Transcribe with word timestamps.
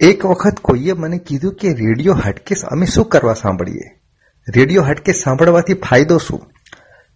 એક 0.00 0.26
વખત 0.26 0.60
કોઈએ 0.60 0.92
મને 0.92 1.18
કીધું 1.18 1.54
કે 1.54 1.68
રેડિયો 1.68 2.14
હાટકેસ 2.14 2.64
અમે 2.64 2.86
શું 2.86 3.08
કરવા 3.08 3.34
સાંભળીએ? 3.34 4.00
રેડિયો 4.48 4.82
હાટકેસ 4.82 5.22
સાંભળવાથી 5.24 5.74
ફાયદો 5.74 6.18
શું? 6.18 6.40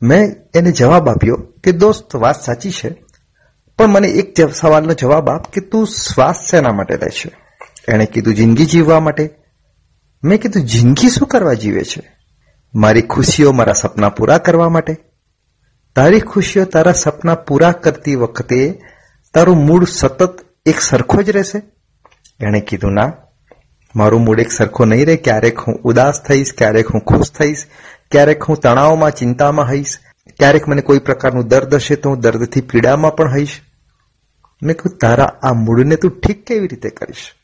મેં 0.03 0.34
એને 0.54 0.72
જવાબ 0.72 1.08
આપ્યો 1.08 1.36
કે, 1.64 1.72
દોસ્ત, 1.72 2.16
વાત 2.16 2.42
સાચી 2.42 2.70
છે, 2.70 3.04
પણ 3.78 3.86
મને 3.86 4.08
એક 4.08 4.50
સવાલનો 4.54 4.94
જવાબ 4.94 5.28
આપ 5.28 5.52
કે 5.52 5.60
તું 5.60 5.86
શ્વાસ 5.86 6.50
શેના 6.50 6.72
માટે 6.72 6.96
લે 6.96 7.10
છે? 7.10 7.30
એણે 7.89 8.07
કીધું, 8.07 8.34
જિંદગી 8.34 8.66
જીવવા 8.66 9.01
માટે. 9.01 9.30
મેં 10.25 10.41
કીધું, 10.41 10.62
જિંદગી 10.62 11.09
શું 11.09 11.29
કરવા 11.29 11.53
જીવે 11.53 11.85
છે? 11.85 12.16
મારી 12.75 13.03
ખુશીઓ 13.03 13.53
મારા 13.53 13.73
સપના 13.73 14.09
પૂરા 14.09 14.39
કરવા 14.39 14.69
માટે? 14.69 14.96
તારી 15.96 16.21
ખુશીઓ 16.21 16.64
તારા 16.64 16.93
સપના 16.93 17.35
પૂરા 17.35 17.73
કરતી 17.73 18.14
વખતે 18.14 18.82
તારું 19.35 19.57
મૂડ 19.57 19.85
સતત 19.85 20.41
એક 20.66 20.80
સરખો 20.80 21.23
જ 21.23 21.30
રહેશે? 21.30 21.73
એણે 22.41 22.61
કીધું, 22.61 22.93
ના, 22.93 23.12
મારું 23.97 24.20
મૂડ 24.20 24.41
એક 24.41 24.52
સરખો 24.52 24.84
નહીં 24.84 25.06
રહે. 25.06 25.16
ક્યારેક 25.16 25.59
હું 25.59 25.80
ઉદાસ 25.83 26.23
થઈશ, 26.23 26.52
ક્યારેક 26.59 26.87
હું 26.87 27.01
ખુશ 27.01 27.30
થઈશ, 27.30 27.66
ક્યારેક 28.11 28.42
હું 28.42 28.56
તણાવમાં, 28.56 29.11
ચિંતામાં 29.11 29.69
હઈશ. 29.69 29.98
ક્યારેક 30.39 30.69
મને 30.69 30.83
કોઈ 30.83 30.98
પ્રકારનું 30.98 31.48
દર્દ 31.48 31.75
હશે 31.75 31.97
તો 31.97 32.09
હું 32.09 32.20
દર્દથી 32.20 32.61
પીડામાં 32.61 33.16
પણ 33.16 33.34
હઈશ. 33.34 33.61
મેં 34.62 34.77
કહ્યું 34.77 34.98
તારા 34.98 35.25
આ 35.25 35.52
મૂડને 35.52 35.97
તું 35.97 36.20
ઠીક 36.20 36.45
કેવી 36.45 36.69
રીતે 36.69 36.91
કરીશ? 36.91 37.34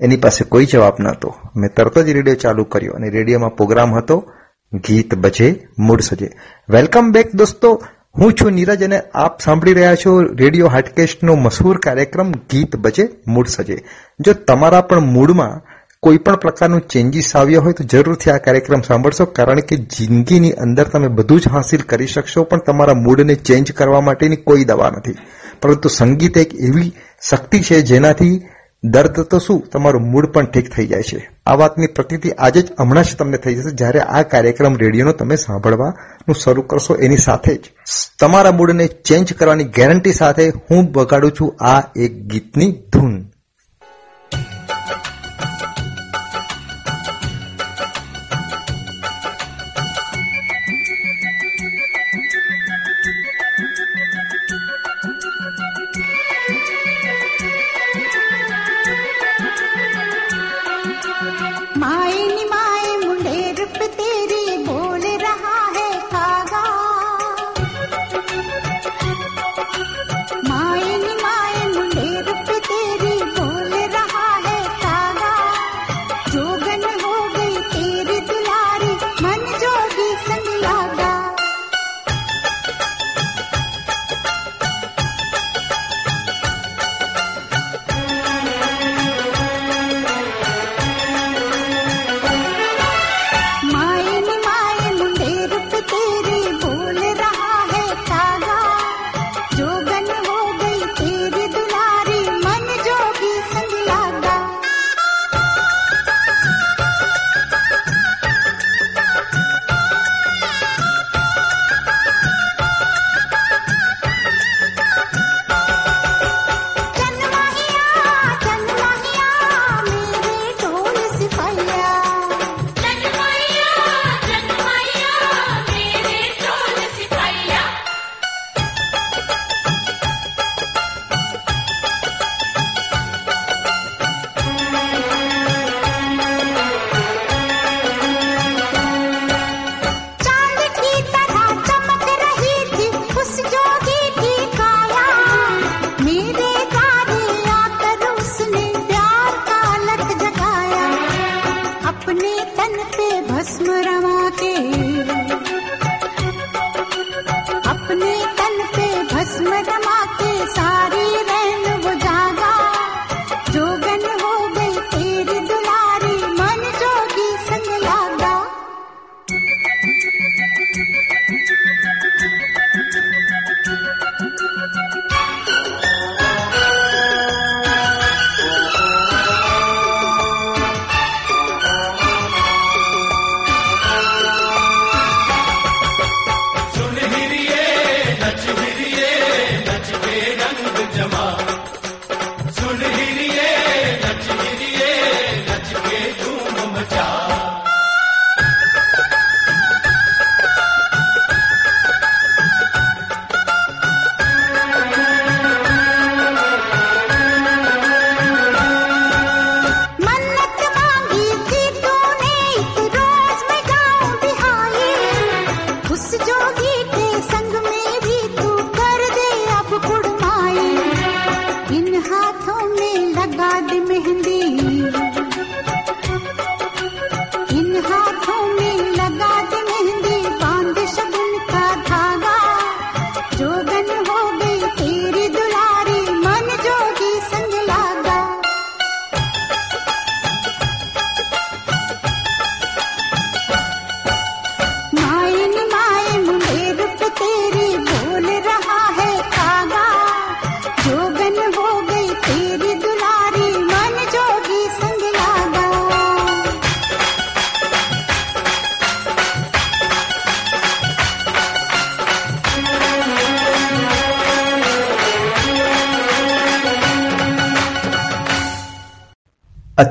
એની 0.00 0.16
પાસે 0.16 0.44
કોઈ 0.44 0.66
જવાબ 0.66 0.96
નહોતો. 1.00 1.34
મેં 1.56 1.74
તરત 1.74 1.98
જ 1.98 2.10
રેડિયો 2.10 2.34
ચાલુ 2.34 2.64
કર્યો 2.64 2.92
અને 2.92 3.10
રેડિયોમાં 3.10 3.56
પ્રોગ્રામ 3.56 3.94
હતો, 3.94 4.32
ગીત 4.72 5.14
બજે, 5.14 5.68
મૂડ 5.78 6.00
સજે. 6.00 6.30
વેલકમ 6.68 7.12
બેક 7.12 7.34
દોસ્તો. 7.34 7.82
હું 8.14 8.32
છું 8.32 8.52
નીરજ 8.52 8.82
અને 8.84 9.00
આપ 9.14 9.40
સાંભળી 9.40 9.72
રહ્યા 9.72 9.94
છો 9.94 10.22
રેડિયો 10.22 10.66
હાટકેસ્ટનો 10.66 11.34
મશહૂર 11.34 11.78
કાર્યક્રમ 11.78 12.32
ગીત 12.50 12.76
બજે 12.76 13.04
મૂડ 13.26 13.46
સજે. 13.46 13.76
જો 14.20 14.32
તમારા 14.32 14.80
પણ 14.80 15.00
મૂડમાં 15.00 15.62
કોઈ 16.02 16.18
પણ 16.18 16.36
પ્રકારનું 16.36 16.80
ચેન્જીસ 16.80 17.36
આવ્યો 17.36 17.62
હોય 17.62 17.72
તો 17.72 17.84
જરૂરથી 17.84 18.30
આ 18.30 18.36
કાર્યક્રમ 18.36 18.80
સાંભળશો, 18.80 19.24
કારણ 19.24 19.60
કે 19.60 19.76
જિંદગીની 19.76 20.52
અંદર 20.52 20.84
તમે 20.84 21.08
બધું 21.08 21.40
જ 21.40 21.48
હાંસિલ 21.48 21.82
કરી 21.82 22.06
શકશો, 22.06 22.44
પણ 22.44 22.58
તમારા 22.58 22.94
મૂડને 22.94 23.34
ચેન્જ 23.34 23.72
કરવા 23.72 24.00
માટેની 24.00 24.36
કોઈ 24.36 24.64
દવા 24.64 24.90
નથી. 24.90 25.16
પરંતુ 25.60 25.88
સંગીત 25.88 26.36
એક 26.36 26.54
એવી 26.54 26.92
શક્તિ 27.30 27.60
છે 27.60 27.82
જેનાથી 27.82 28.42
દર્દ 28.84 29.20
તો 29.20 29.38
શું? 29.38 29.68
તમારું 29.72 30.02
મૂડ 30.02 30.26
પણ 30.26 30.44
ઠીક 30.44 30.74
થઈ 30.74 30.86
જાય 30.86 31.02
છે. 31.02 31.30
આ 31.46 31.54
વાતની 31.54 31.86
પ્રતિતિ 31.86 32.30
આજે 32.30 32.62
જ 32.62 32.68
હમણાં 32.78 33.04
જ 33.04 33.16
તમને 33.16 33.36
થઈ 33.36 33.54
જશે 33.54 33.70
જ્યારે 33.70 34.00
આ 34.00 34.22
કાર્યક્રમ 34.22 34.76
રેડિયોનો 34.76 35.12
તમે 35.12 35.36
સાંભળવાનું 35.36 36.34
શરૂ 36.34 36.62
કરશો 36.62 36.94
એની 36.94 37.16
સાથે 37.16 37.54
જ. 37.54 37.72
તમારા 38.20 38.52
મૂડને 38.52 38.86
ચેન્જ 38.86 39.32
કરવાની 39.32 39.64
ગેરંટી 39.64 40.12
સાથે 40.12 40.48
હું 40.48 40.92
બગાડું 40.92 41.32
છું 41.32 41.64
આ 41.64 41.82
એક 41.96 42.22
ગીતની 42.22 42.72
ધૂન. 42.72 43.24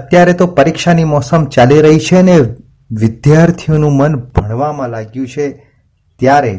અત્યારે 0.08 0.34
તો 0.34 0.46
પરીક્ષાની 0.52 1.04
મોસમ 1.06 1.42
ચાલી 1.48 1.80
રહી 1.80 2.04
છે 2.04 2.18
અને 2.18 2.36
વિદ્યાર્થીઓનું 2.90 3.96
મન 3.96 4.14
ભણવામાં 4.34 4.90
લાગ્યું 4.90 5.28
છે 5.28 5.48
ત્યારે 6.20 6.54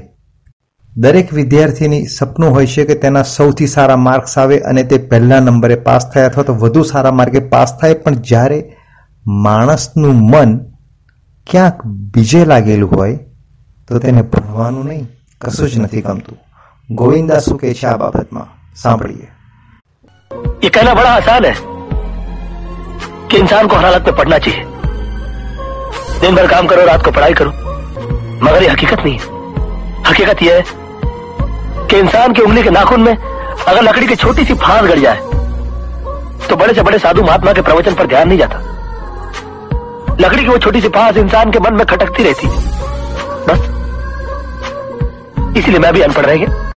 દરેક 0.94 1.34
વિદ્યાર્થીની 1.34 2.08
સપનું 2.10 2.54
હોય 2.54 2.68
છે 2.68 2.86
કે 2.86 2.96
તેના 2.98 3.26
સૌથી 3.30 3.68
સારા 3.68 4.00
માર્ક્સ 4.00 4.38
આવે 4.38 4.58
અને 4.64 4.84
તે 4.86 5.02
પહેલા 5.08 5.42
નંબરે 5.42 5.78
પાસ 5.82 6.08
થાય 6.10 6.30
અથવા 6.30 6.46
તો 6.46 6.58
વધુ 6.58 6.86
સારા 6.86 7.14
માર્કે 7.14 7.42
પાસ 7.50 7.76
થાય 7.78 8.00
પણ 8.00 8.24
જ્યારે 8.24 8.60
માણસનું 9.44 10.24
મન 10.24 10.58
ક્યાંક 11.48 11.86
બીજે 12.14 12.42
લાગેલું 12.46 12.96
હોય 12.96 13.20
તો 13.88 14.00
તેને 14.00 14.24
ભણવાનું 14.26 14.88
નહીં 14.88 15.06
કશું 15.42 15.70
જ 15.70 15.74
નથી 15.80 16.02
ગમતું 16.02 16.38
ગોવિંદા 16.90 17.42
શું 17.42 17.58
કહે 17.58 17.74
છે 17.74 17.88
આ 17.88 18.00
બાબતમાં 18.00 18.50
સાંભળીએ 18.76 19.30
ये 20.62 20.70
कहना 20.72 20.94
बड़ा 20.94 21.12
आसान 21.14 21.46
है 21.46 21.54
कि 23.31 23.37
इंसान 23.37 23.67
को 23.69 23.77
हर 23.77 23.85
हालत 23.85 24.07
में 24.07 24.17
पढ़ना 24.17 24.39
चाहिए। 24.39 24.65
दिन 26.21 26.35
भर 26.35 26.47
काम 26.47 26.67
करो, 26.67 26.85
रात 26.87 27.05
को 27.05 27.11
पढ़ाई 27.11 27.35
करो, 27.35 27.51
मगर 28.43 28.63
ये 28.63 28.69
हकीकत 28.69 28.99
नहीं 28.99 29.15
है। 29.15 29.39
हकीकत 30.07 30.43
यह 30.43 30.55
है 30.55 30.63
कि 31.87 31.99
इंसान 31.99 32.33
की 32.33 32.43
उंगली 32.43 32.63
के 32.63 32.71
नाखून 32.71 33.01
में 33.01 33.17
अगर 33.17 33.83
लकड़ी 33.83 34.07
की 34.07 34.17
छोटी 34.17 34.45
सी 34.45 34.55
फांस 34.57 34.89
गड़ 34.89 34.99
जाए 34.99 35.29
तो 36.49 36.57
बड़े 36.57 36.75
से 36.75 36.83
बड़े 36.83 36.99
साधु 36.99 37.23
महात्मा 37.23 37.53
के 37.53 37.63
प्रवचन 37.63 37.95
पर 37.95 38.07
ध्यान 38.07 38.29
नहीं 38.29 38.39
जाता। 38.39 38.57
लकड़ी 40.21 40.43
की 40.43 40.49
वो 40.49 40.57
छोटी 40.59 40.81
सी 40.81 40.89
फांस 40.89 41.17
इंसान 41.17 41.51
के 41.53 41.59
मन 41.61 41.75
में 41.75 41.87
खटकती 41.87 42.23
रहती 42.23 42.47
बस। 43.47 43.61
इसीलिए 45.57 45.79
मैं 45.79 45.93
भी 45.95 46.01
अनपढ़ 46.01 46.27
रह 46.27 46.37
गया। 46.37 46.69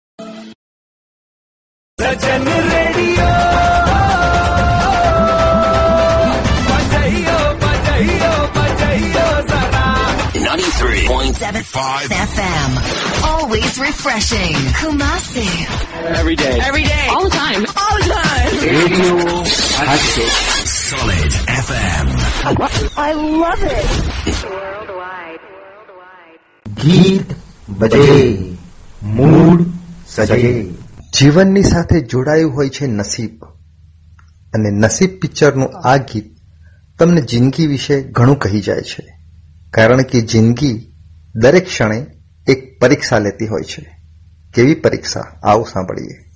93.75 10.83 12.11
FM. 12.11 12.71
Always 13.25 13.79
refreshing. 13.79 14.55
Kumasi. 14.81 15.47
Every 16.19 16.35
day. 16.35 16.59
Every 16.61 16.83
day. 16.83 17.07
All 17.09 17.23
the 17.23 17.31
time. 17.31 17.63
All 17.83 17.95
the 17.99 18.07
time. 18.11 18.51
Solid 20.67 21.33
FM. 21.67 22.07
I 22.99 23.13
love 23.45 23.63
it. 23.63 23.89
ગીત 26.83 27.29
બજે 27.79 28.19
મૂડ 29.17 29.61
સજે 30.09 30.53
જીવનની 31.17 31.65
સાથે 31.73 31.97
જોડાયું 32.13 32.53
હોય 32.59 32.71
છે 32.79 32.87
નસીબ 32.99 33.35
અને 34.55 34.71
નસીબ 34.83 35.19
પિક્ચરનું 35.23 35.71
આ 35.85 35.97
ગીત 36.11 36.29
તમને 36.99 37.21
જિંદગી 37.33 37.67
વિશે 37.75 37.97
ઘણું 38.17 38.39
કહી 38.45 38.61
જાય 38.69 38.83
છે 38.83 39.03
કારણ 39.73 40.03
કે 40.03 40.21
જિંદગી 40.21 40.93
દરેક 41.35 41.65
ક્ષણે 41.65 42.07
એક 42.49 42.81
પરીક્ષા 42.81 43.19
લેતી 43.19 43.47
હોય 43.47 43.63
છે. 43.63 43.97
કેવી 44.55 44.75
પરીક્ષા? 44.75 45.21
આવું 45.21 45.67
સાંભળીએ. 45.67 46.33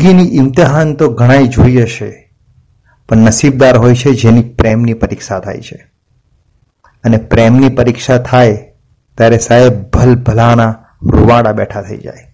જિંદગીની 0.00 0.36
ઇમ્તિહાન 0.36 0.92
તો 0.94 1.06
ઘણાય 1.10 1.46
જોઈ 1.46 1.82
હશે, 1.82 2.08
પણ 3.08 3.26
નસીબદાર 3.26 3.76
હોય 3.78 3.94
છે 3.94 4.12
જેની 4.14 4.44
પ્રેમની 4.58 4.94
પરીક્ષા 4.94 5.40
થાય 5.40 5.60
છે. 5.60 5.78
અને 7.04 7.18
પ્રેમની 7.32 7.70
પરીક્ષા 7.70 8.18
થાય 8.28 8.54
ત્યારે 9.18 9.38
સાહેબ 9.38 9.82
ભલ 9.92 10.14
ભલાના 10.26 10.70
રૂવાડા 11.12 11.52
બેઠા 11.52 11.82
થઈ 11.82 11.98
જાય. 11.98 12.24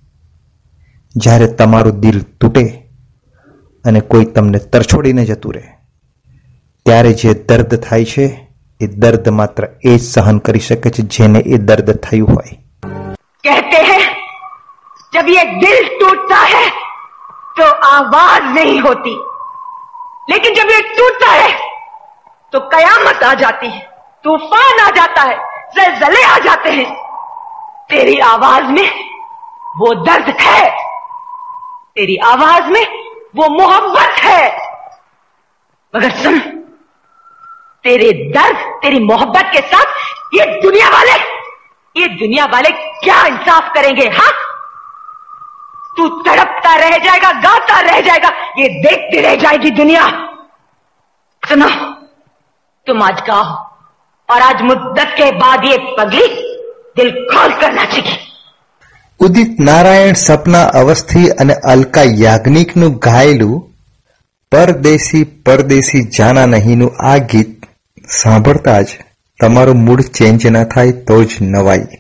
જ્યારે 1.15 1.49
તમારું 1.59 2.01
દિલ 2.01 2.21
તૂટે 2.41 2.65
અને 3.85 4.01
કોઈ 4.11 4.31
તમને 4.37 4.63
તરછોડીને 4.73 5.25
જતું 5.25 5.53
રહે, 5.55 5.67
ત્યારે 6.87 7.13
જે 7.15 7.35
દર્દ 7.49 7.83
થાય 7.89 8.11
છે 8.15 8.31
એ 8.81 8.87
દર્દ 8.97 9.29
માત્ર 9.41 9.71
એ 9.85 9.99
જ 9.99 10.03
સહન 10.05 10.39
કરી 10.39 10.67
શકે 10.69 10.91
છે 10.91 11.09
જેને 11.15 11.39
એ 11.41 11.63
દર્દ 11.69 11.91
થયું 12.01 12.35
હોય. 12.35 12.57
કહેતે 13.45 13.79
હૈ 13.91 14.03
જબ 15.13 15.39
યે 15.39 15.47
દિલ 15.63 15.81
તૂટતા 16.01 16.49
હૈ 16.57 16.67
तो 17.59 17.71
आवाज़ 17.87 18.43
नहीं 18.43 18.81
होती। 18.81 19.11
लेकिन 20.31 20.55
जब 20.55 20.71
ये 20.71 20.81
टूटता 20.83 21.33
है 21.33 21.59
तो 22.53 22.61
कयामत 22.61 23.23
आ 23.23 23.35
जाती 23.35 23.67
है, 23.67 23.91
तूफ़ान 24.25 24.81
आ 24.81 24.91
जाता 24.91 25.23
है, 25.23 25.37
जलजले 25.77 26.23
आ 26.23 26.39
जाते 26.39 26.71
हैं। 26.71 26.97
तेरी 27.89 28.19
आवाज़ 28.19 28.65
में 28.65 29.11
वो 29.77 30.05
दर्द 30.05 30.37
है। 30.41 30.71
तेरी 31.97 32.17
आवाज़ 32.17 32.65
में 32.65 32.87
वो 33.37 33.49
मोहब्बत 33.49 34.19
है। 34.19 34.57
मगर 35.97 36.11
सुन, 36.11 36.39
तेरे 37.85 38.13
दर्द, 38.13 38.57
तेरी 38.83 38.99
मोहब्बत 39.01 39.51
के 39.53 39.59
साथ 39.59 39.85
ये 40.35 40.61
दुनिया 40.61 40.89
वाले, 40.89 41.13
ये 42.01 42.09
दुनिया 42.09 42.45
वाले 42.45 42.71
क्या 42.71 43.27
इंसाफ 43.27 43.73
करेंगे 43.75 44.09
हाँ? 44.09 44.46
तू 45.98 46.08
तड़पता 46.26 46.76
रह 46.78 46.98
जाएगा 47.06 47.32
गाता 47.42 47.80
रह 47.88 48.00
जाएगा 48.02 48.30
ये 48.60 48.68
देखती 48.84 49.22
रह 49.22 49.36
जाएगी 49.44 49.72
दुनिया 49.80 50.06
सुनो 51.44 51.70
तुम 52.88 53.04
आज 53.04 53.22
गाओ 53.28 53.46
और 54.30 54.42
आज 54.42 54.62
मुद्दत 54.64 55.16
के 55.18 55.32
बाद 55.38 55.66
ये 55.66 55.78
पगली 56.00 56.28
दिल 56.98 57.12
खोल 57.32 57.58
कर 57.62 57.74
नाचेगी 57.74 58.18
ઉદિત 59.20 59.60
નારાયણ 59.66 60.16
સપના 60.20 60.62
અવસ્થી 60.80 61.24
અને 61.42 61.56
અલકા 61.72 62.04
યાજ્ઞિકનું 62.22 62.94
ગાયેલું 63.06 63.60
પરદેશી 64.52 65.22
પરદેશી 65.46 66.02
જાના 66.18 66.46
નહીંનું 66.54 66.96
આ 67.10 67.18
ગીત 67.34 67.68
સાંભળતા 68.14 68.80
જ 68.84 68.98
તમારું 69.40 69.84
મૂડ 69.86 70.02
ચેન્જ 70.18 70.48
ના 70.56 70.64
થાય 70.74 70.96
તો 71.08 71.20
જ 71.26 71.50
નવાઈ 71.50 72.00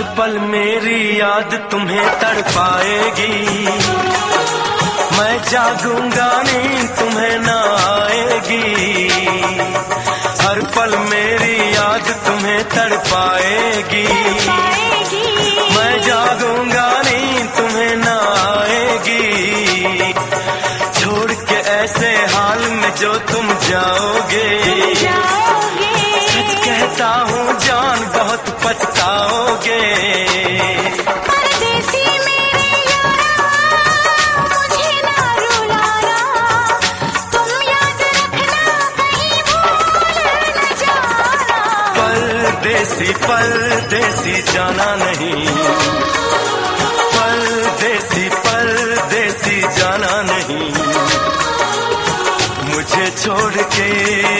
पल 0.00 0.38
मेरी 0.38 1.20
याद 1.20 1.54
तुम्हें 1.70 2.06
तड़पाएगी। 2.20 3.34
मैं 5.16 5.36
जागूँगा 5.44 6.30
नींद 6.42 6.88
तुम्हें 6.98 7.38
न 7.38 7.48
आएगी। 7.78 8.64
हर 10.40 10.60
पल 10.76 10.96
मेरी 11.10 11.56
याद 11.74 12.06
तुम्हें 12.26 12.62
तड़पाएगी। 12.68 14.06
मैं 15.76 15.94
जागूँगा 16.02 16.88
नींद 17.02 17.48
तुम्हें 17.58 17.96
न 17.96 18.08
आएगी। 18.40 20.12
छोड़ 21.00 21.32
के 21.32 21.58
ऐसे 21.76 22.10
हाल 22.34 22.62
में 22.70 22.92
जो 22.94 23.14
तुम 23.32 23.46
जाओगे। 23.68 24.48
सच 26.30 26.50
कहता 26.64 27.08
हूँ 27.30 27.58
जान 27.60 27.98
बहुत 28.16 28.44
पछताओगे 28.64 28.99
कहीं 38.96 39.42
भूल 39.42 39.90
न 40.56 40.76
जाना। 40.76 41.60
परदेसी 41.96 43.12
परदेसी 43.12 44.42
जाना 44.52 44.96
नहीं। 44.96 45.48
परदेसी 47.16 48.28
परदेसी 48.28 49.60
जाना 49.60 50.22
नहीं। 50.22 50.74
मुझे 52.64 53.10
छोड़ 53.10 53.62
के 53.62 54.39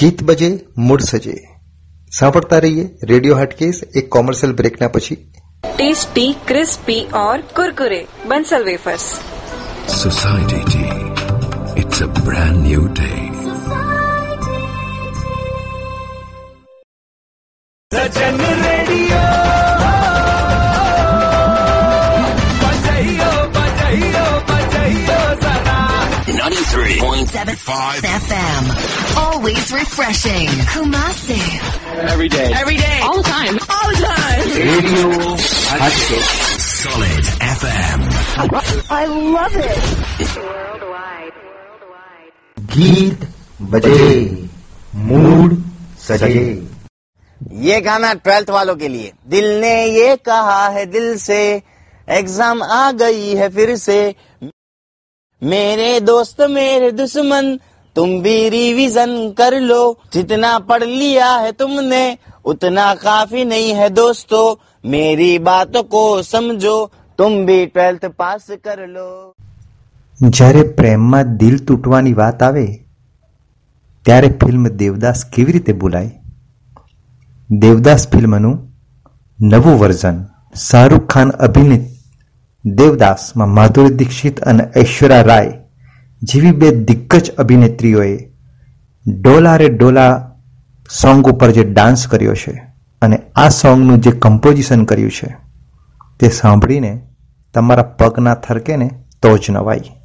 ગીત 0.00 0.22
બજે 0.24 0.50
મૂડ 0.86 1.02
સજે 1.02 1.34
સાંભળતા 2.12 2.60
રહીએ 2.60 2.84
રેડિયો 3.10 3.38
હાટકેસ 3.40 3.80
એક 4.00 4.08
કોમર્શિયલ 4.16 4.54
બ્રેકના 4.60 4.88
પછી 4.88 5.18
टेस्टी 5.78 6.26
क्रिस्पी 6.48 6.98
और 7.14 7.42
Kurkure 7.56 8.02
Bansal 8.28 8.64
wafers 8.64 9.06
Society 9.96 10.60
Tea. 10.66 10.94
It's 11.76 12.00
a 12.00 12.08
brand 12.18 12.62
new 12.64 12.84
day. 12.94 13.20
Sajjan 17.90 18.49
97.5 27.25 28.01
FM. 28.01 28.63
Always 29.23 29.71
refreshing. 29.71 30.47
Kumasi. 30.73 31.37
Every 32.09 32.27
day. 32.29 32.51
Every 32.61 32.77
day. 32.77 32.99
All 33.03 33.17
the 33.17 33.29
time. 33.29 33.59
All 33.69 33.89
the 33.91 33.97
time. 34.09 34.41
Radio 34.57 35.37
Solid 35.37 37.25
FM. 37.57 37.99
I 38.89 39.05
love 39.35 39.55
it. 39.55 40.29
Worldwide. 40.47 41.35
Worldwide. 41.51 42.33
गीत 42.73 43.27
बजे 43.71 44.01
mood 45.09 45.55
सजे 46.07 46.43
ये 47.67 47.79
गाना 47.81 48.13
twelfth 48.25 48.49
वालों 48.57 48.75
के 48.81 48.87
लिए 48.95 49.11
दिल 49.35 49.45
ने 49.61 49.75
ये 49.99 50.15
कहा 50.25 50.67
है 50.77 50.85
दिल 50.97 51.17
से 51.27 51.39
एग्ज़ाम 52.19 52.63
आ 52.63 52.91
गई 53.03 53.35
है 53.35 53.49
फिर 53.55 53.75
से 53.85 53.99
मेरे 55.42 55.88
दोस्त 56.02 56.40
मेरे 56.50 56.90
दुश्मन 56.94 57.56
तुम 57.96 58.20
भी 58.22 58.36
रिवीजन 58.50 59.12
कर 59.38 59.58
लो 59.62 59.80
जितना 60.12 60.58
पढ़ 60.64 60.84
लिया 60.84 61.30
है 61.36 61.52
तुमने 61.54 62.02
उतना 62.44 62.94
काफी 62.96 63.44
नहीं 63.46 63.72
है 63.74 63.88
दोस्तों 63.92 64.44
मेरी 64.88 65.38
बातों 65.44 65.82
को 65.86 66.04
समझो 66.24 66.76
तुम 67.18 67.44
भी 67.46 67.64
ट्वेल्थ 67.68 68.06
पास 68.16 68.50
कर 68.60 68.86
लो 68.88 69.08
જ્યારે 70.20 70.60
પ્રેમમાં 70.76 71.32
દિલ 71.36 71.56
તૂટવાની 71.62 72.12
વાત 72.14 72.42
આવે 72.42 72.62
ત્યારે 74.06 74.28
ફિલ્મ 74.40 74.62
દેવદાસ 74.78 75.24
કેવી 75.32 75.56
રીતે 75.56 75.72
બોલાય 75.74 77.58
દેવદાસ 77.60 78.06
ફિલ્મનું 78.08 78.54
નવું 79.38 79.76
વર્ઝન 79.78 80.22
શાહરૂખ 80.60 81.06
ખાન 81.08 81.34
અભિનીત 81.40 81.84
દેવદાસમાં 82.65 83.49
માધુરી 83.49 83.95
દીક્ષિત 83.95 84.39
અને 84.39 84.63
ઐશ્વર્યા 84.77 85.21
રાય 85.21 85.51
જેવી 86.23 86.51
બે 86.51 86.71
દિગ્ગજ 86.71 87.31
અભિનેત્રીઓએ 87.37 88.29
ડોલા 89.07 89.57
રે 89.57 89.69
ડોલા 89.69 90.31
સોંગ 90.89 91.27
ઉપર 91.27 91.51
જે 91.51 91.63
ડાન્સ 91.63 92.07
કર્યો 92.07 92.33
છે 92.33 92.53
અને 93.01 93.17
આ 93.35 93.49
સોંગનું 93.49 94.01
જે 94.01 94.11
કમ્પોઝિશન 94.11 94.83
કર્યું 94.83 95.09
છે 95.09 95.35
તે 96.19 96.29
સાંભળીને 96.29 97.01
તમારા 97.53 97.83
પગના 97.83 98.33
થરકે 98.33 98.77
ને 98.77 98.89
તો 99.21 99.37
જ 99.37 99.51
નવાય. 99.51 100.00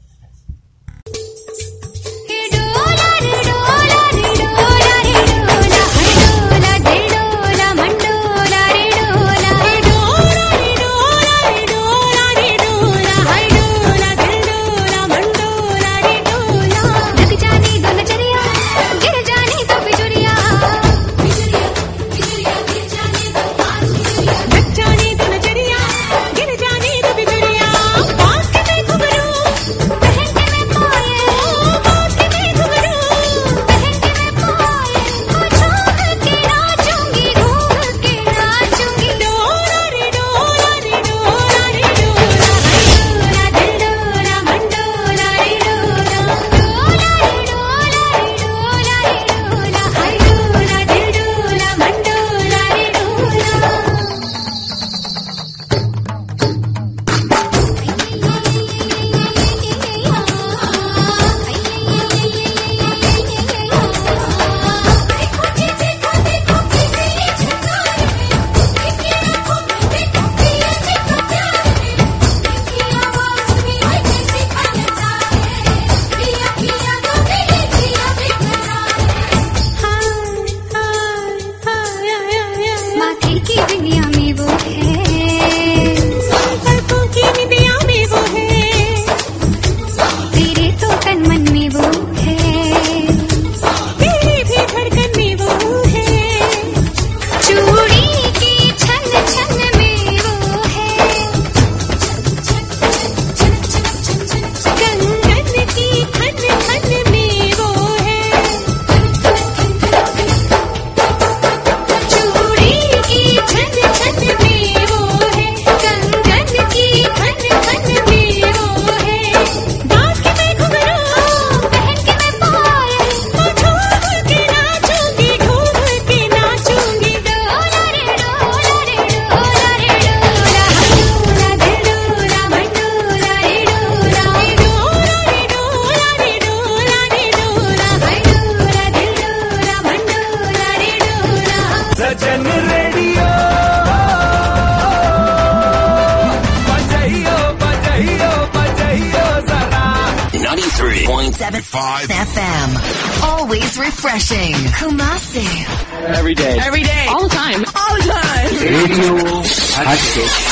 music. 160.16 160.45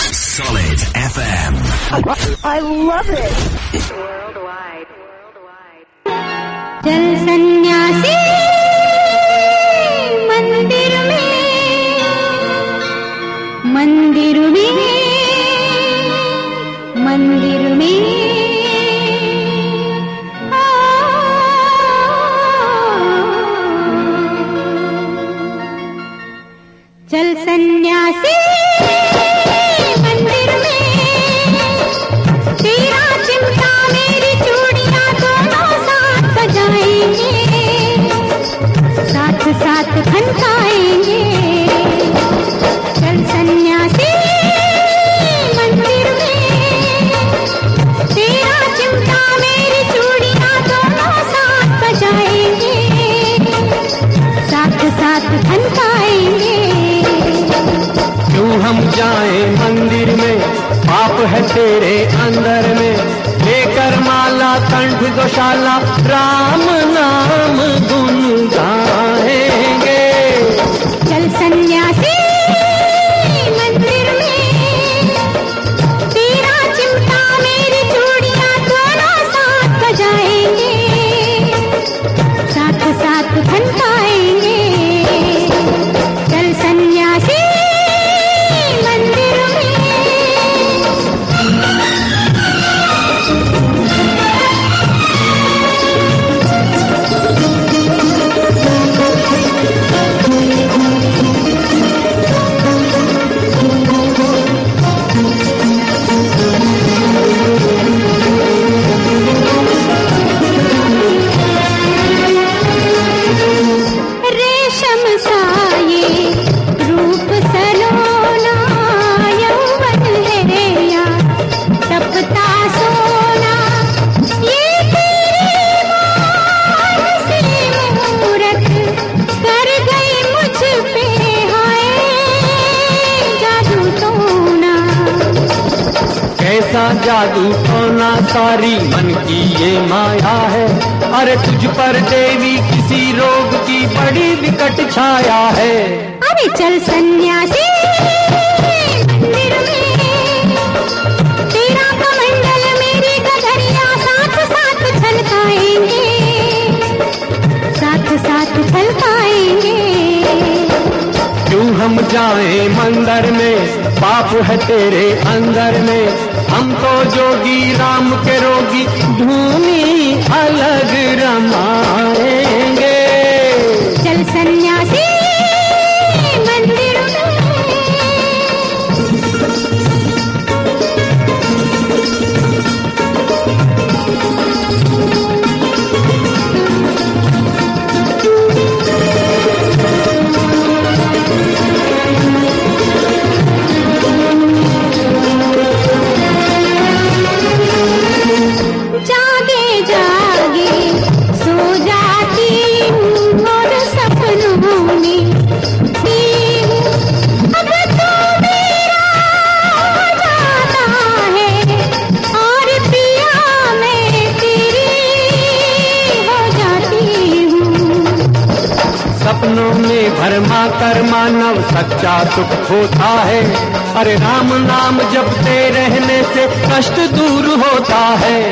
सपनों 219.34 219.74
में 219.74 220.18
भरमा 220.18 220.66
कर 220.66 221.02
मानव 221.02 221.62
सच्चा 221.62 222.24
सुख 222.24 222.70
होता 222.70 223.08
है। 223.08 223.54
अरे 223.94 224.14
राम, 224.14 224.54
नाम 224.54 224.98
जपते 224.98 225.70
रहने 225.70 226.22
से 226.22 226.46
कष्ट 226.46 227.14
दूर 227.14 227.64
होता 227.66 227.96
है। 227.96 228.42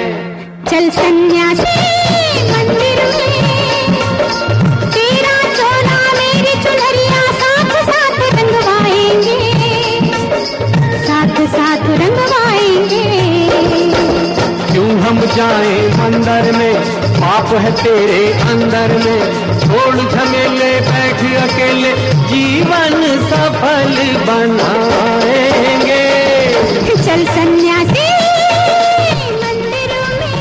चल 0.64 0.90
सन्यासी, 0.90 1.92
मंदिर 2.52 3.04
में। 3.04 3.94
तेरा 4.90 5.54
चोला 5.54 6.12
मेरी 6.18 6.52
चुनरिया 6.62 7.22
साथ 7.32 7.84
साथ 7.84 8.34
रंगवाएँगे। 8.34 9.52
साथ 11.06 11.46
साथ 11.46 11.76
क्यों 11.76 12.41
हम 15.01 15.19
जाए 15.35 15.75
मंदिर 15.91 16.45
में 16.57 16.73
पाप 17.13 17.53
है 17.63 17.71
तेरे 17.75 18.21
अंदर 18.43 18.91
में 18.97 19.21
छोड़ 19.59 19.95
झमेले 19.95 20.71
बैठ 20.81 21.21
अकेले 21.41 21.91
जीवन 22.27 22.95
सफल 23.31 23.95
बनाएंगे 24.27 26.03
चल 26.97 27.25
सन्यासी 27.35 28.05
मंदिर 29.43 29.95
में 30.19 30.35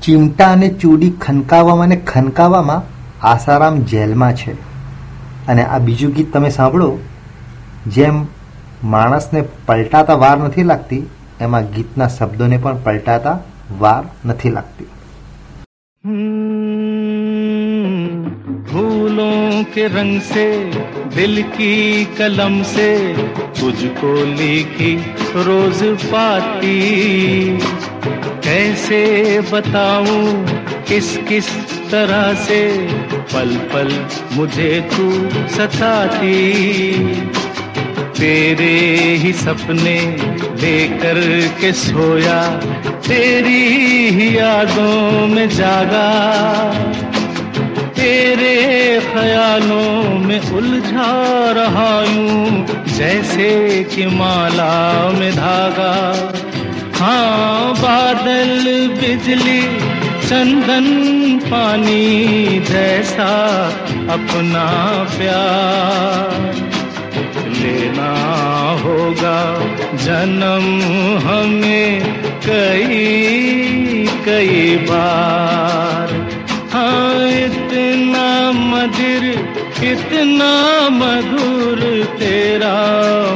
ચીમટા 0.00 0.46
અને 0.50 0.68
ચૂડી 0.68 1.10
ખનકાવવામાં 1.20 1.84
અને 1.84 1.96
ખનકાવવામાં 2.06 2.82
આસારામ 3.24 3.80
જેલમાં 3.86 4.34
છે 4.34 4.54
અને 5.48 5.62
આ 5.66 5.78
બીજું 5.78 6.12
ગીત 6.12 6.32
તમે 6.32 6.50
સાંભળો 6.50 6.92
જેમ 7.88 8.22
માણસને 8.90 9.42
પલટાતા 9.66 10.16
વાર 10.16 10.38
નથી 10.38 10.64
લાગતી 10.64 11.02
એમાં 11.40 11.70
ગીતના 11.74 12.08
શબ્દોને 12.08 12.58
પણ 12.58 12.82
પલટાતા 12.84 13.36
વાર 13.80 14.02
નથી 14.26 14.56
લાગતી 14.56 14.90
फूलों 18.68 19.64
के 19.74 19.86
रंग 19.88 20.20
से 20.22 20.44
दिल 21.16 21.42
की 21.50 22.04
कलम 22.18 22.54
से 22.64 22.88
तुझको 23.60 24.12
लिखी 24.32 24.94
रोज 25.42 25.82
पाती 26.04 26.78
कैसे 28.46 29.02
बताऊं 29.52 30.22
किस 30.88 31.16
किस 31.28 31.50
तरह 31.90 32.32
से 32.44 32.60
पल 33.34 33.56
पल 33.72 33.90
मुझे 34.32 34.70
तू 34.90 35.06
सताती 35.56 36.40
तेरे 38.17 38.75
ही 39.15 39.33
सपने 39.33 39.99
लेकर 40.61 41.19
के 41.61 41.71
सोया, 41.73 42.41
तेरी 43.07 43.63
ही 44.09 44.37
यादों 44.37 45.27
में 45.27 45.49
जागा। 45.49 46.09
तेरे 47.93 48.55
ख्यालों 49.13 50.19
में 50.19 50.39
उलझा 50.51 51.11
रहा 51.51 51.93
हूँ 51.99 52.65
जैसे 52.87 53.83
कि 53.95 54.05
माला 54.05 55.09
में 55.09 55.31
धागा। 55.31 55.93
हाँ 56.95 57.73
बादल, 57.73 58.65
बिजली, 59.01 59.61
चंदन, 60.27 60.87
पानी 61.51 62.59
जैसा 62.59 63.33
अपना 64.09 64.65
प्यार। 65.17 66.66
लेना 67.59 68.11
होगा। 68.83 69.59
जन्म 69.95 70.81
हमें 71.27 72.21
कई 72.47 73.17
कई 74.25 74.75
बार। 74.75 76.09
हाँ 76.73 77.29
इतना 77.29 78.51
मधुर 78.51 79.23
इतना 79.83 80.53
मधुर 80.89 81.79
तेरा 82.19 82.75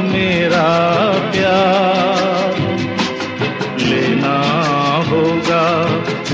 मेरा 0.00 0.70
प्यार। 1.32 2.54
लेना 3.80 4.38
होगा। 5.08 5.86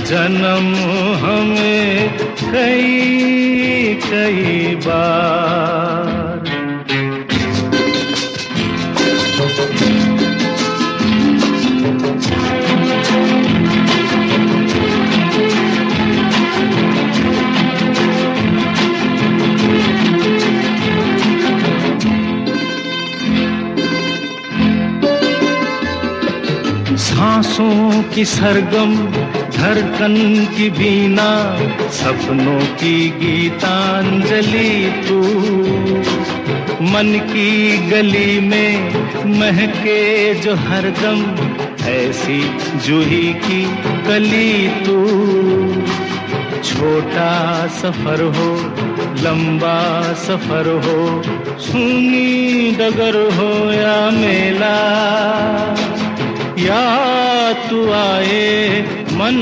जन्म 0.04 0.74
हमें 1.24 2.18
कई 2.52 2.88
कई 3.94 4.74
बार। 4.74 5.37
की 28.14 28.24
सरगम, 28.24 28.94
धड़कन 29.56 30.16
की 30.56 30.68
बीना, 30.70 31.28
सपनों 31.90 32.60
की 32.76 32.94
गीतांजलि 33.10 35.02
तू। 35.08 35.20
मन 36.84 37.12
की 37.32 37.78
गली 37.90 38.40
में 38.40 38.90
महके 39.38 40.34
जो 40.34 40.54
हरदम, 40.54 41.20
ऐसी 41.88 42.40
जूही 42.86 43.32
की 43.34 43.64
कली 44.06 44.68
तू। 44.68 44.98
छोटा 46.62 47.66
सफ़र 47.68 48.22
हो, 48.36 48.50
लंबा 49.24 49.78
सफ़र 50.14 50.68
हो 50.84 51.22
सुनी 51.58 52.70
डगर 52.72 53.16
हो 53.36 53.72
या 53.72 54.10
मेला 54.10 54.76
या 56.58 57.52
तू 57.70 57.92
आए, 57.92 58.82
मन 59.12 59.36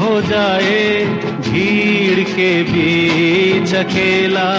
हो 0.00 0.20
जाए, 0.20 1.04
भीड़ 1.48 2.20
के 2.24 2.62
बीच 2.62 3.74
अकेला। 3.74 4.50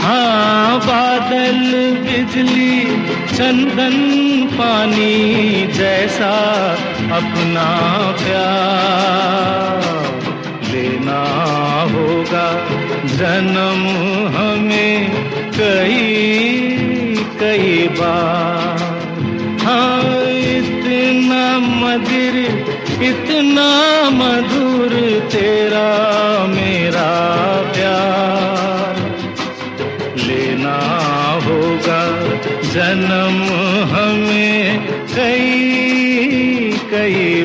हाँ 0.00 0.78
बादल, 0.78 1.70
बिजली, 2.06 2.80
चंदन, 3.36 3.96
पानी 4.58 5.66
जैसा 5.66 6.32
अपना 7.12 7.68
प्यार 8.24 9.84
लेना 10.72 11.22
होगा। 11.94 12.48
जन्म 13.04 13.82
हमें 14.36 15.10
कई 15.60 16.24
कई 17.40 17.88
बार। 17.88 18.53
मधुर 22.04 22.36
इतना 23.04 23.68
मधुर 24.10 24.92
तेरा 25.32 25.88
मेरा 26.46 27.12
प्यार। 27.72 28.96
लेना 30.16 30.76
होगा 31.46 32.00
जन्म 32.74 33.38
हमें 33.94 34.86
कई 35.16 36.72
कई 36.90 37.43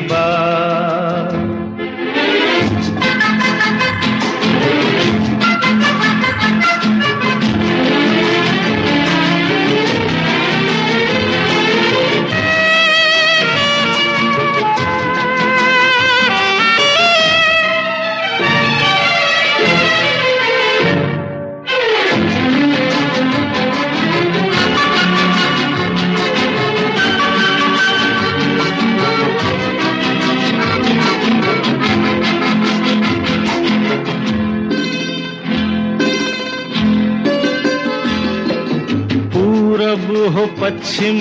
पूरब 39.90 40.34
हो 40.34 40.46
पश्चिम, 40.46 41.18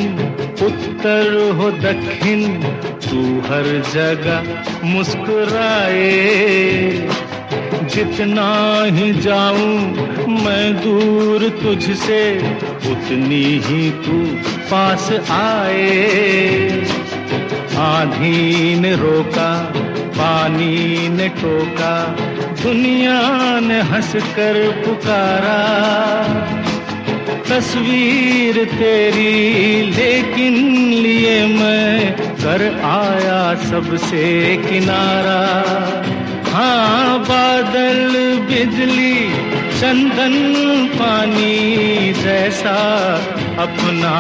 उत्तर 0.65 1.51
हो 1.55 1.71
दक्षिण, 1.71 2.53
तू 3.09 3.39
हर 3.39 3.83
जगह 3.93 4.63
मुस्कुराए। 4.87 5.99
जितना 7.85 8.81
ही 8.83 9.13
जाऊँ 9.13 9.79
मैं 10.27 10.73
दूर 10.73 11.49
तुझसे, 11.49 12.37
उतनी 12.91 13.61
ही 13.65 13.91
तू 13.91 14.37
पास 14.71 15.11
आए। 15.31 16.81
आंधी 17.77 18.79
ने 18.79 18.95
रोका, 18.95 19.73
पानी 19.97 21.09
ने 21.09 21.29
टोका, 21.29 22.15
दुनिया 22.63 23.21
ने 23.59 23.81
हंसकर 23.81 24.83
पुकारा। 24.85 25.79
तस्वीर 27.49 28.65
तेरी, 28.65 29.81
लेकिन 29.91 30.55
लिए 30.93 31.45
मैं 31.47 32.11
कर 32.13 32.61
आया 32.83 33.41
सबसे 33.69 34.23
किनारा। 34.69 35.41
हाँ 36.51 37.19
बादल, 37.19 37.99
बिजली, 38.49 39.29
चंदन, 39.79 40.35
पानी 40.93 41.55
जैसा 42.13 42.77
अपना 43.59 44.15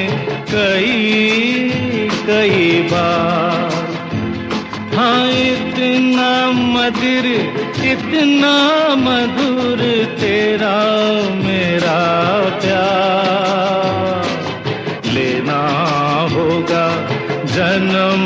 कई 0.51 1.19
कई 2.27 2.81
बार। 2.81 3.68
इतना 5.31 6.51
मधुर 6.51 7.25
इतना 7.91 8.55
मधुर 8.95 9.79
तेरा 10.19 10.75
मेरा 11.35 11.99
प्यार। 12.61 14.23
लेना 15.13 15.61
होगा 16.33 16.85
जन्म 17.55 18.23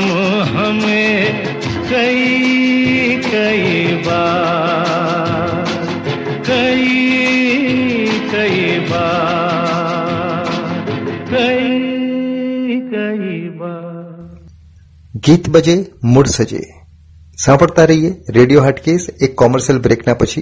हमें 0.57 1.45
कई 1.89 2.42
गीत 15.25 15.47
बजे 15.49 15.73
मूड 16.05 16.27
सजे। 16.27 16.61
सांपड़ता 17.37 17.83
रहिए 17.83 18.09
रेडियो 18.29 18.61
हटकेस 18.61 19.07
एक 19.23 19.37
कॉमर्शियल 19.37 19.77
ब्रेक 19.79 20.01
ना 20.07 20.13
पछी। 20.13 20.41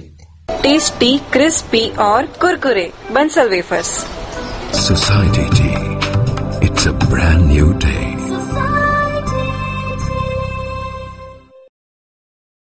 टेस्टी 0.62 1.10
क्रिस्पी 1.32 1.82
और 2.00 2.26
Kurkure 2.40 2.90
Bansal 3.12 3.48
wafers. 3.48 3.90
Society 4.78 5.44
Tea 5.52 6.66
it's 6.66 6.88
a 6.88 6.92
brand 7.04 7.46
new 7.46 7.72
day 7.84 8.00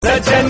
Sajjan 0.03 0.49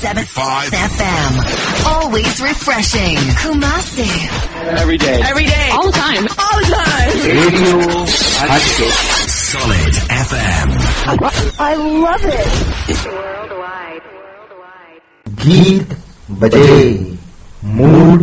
101.75 0.00 0.70
FM. 0.72 1.86
Always 1.86 2.40
refreshing. 2.42 3.16
Kumasi. 3.40 4.08
Every 4.78 4.98
day. 4.98 5.22
Every 5.24 5.46
day. 5.46 5.70
All 5.72 5.86
the 5.86 5.92
time. 5.92 6.24
All 6.38 6.58
the 6.60 6.66
time. 6.68 7.12
Radio 7.24 8.04
Hatchet. 8.44 8.92
Solid 9.30 9.94
FM. 10.28 10.68
I 11.58 11.74
love 11.76 12.24
it. 12.24 13.06
Worldwide. 13.06 14.02
Worldwide. 14.12 15.00
गीत 15.44 15.96
बजे 16.40 16.70
mood 17.64 18.18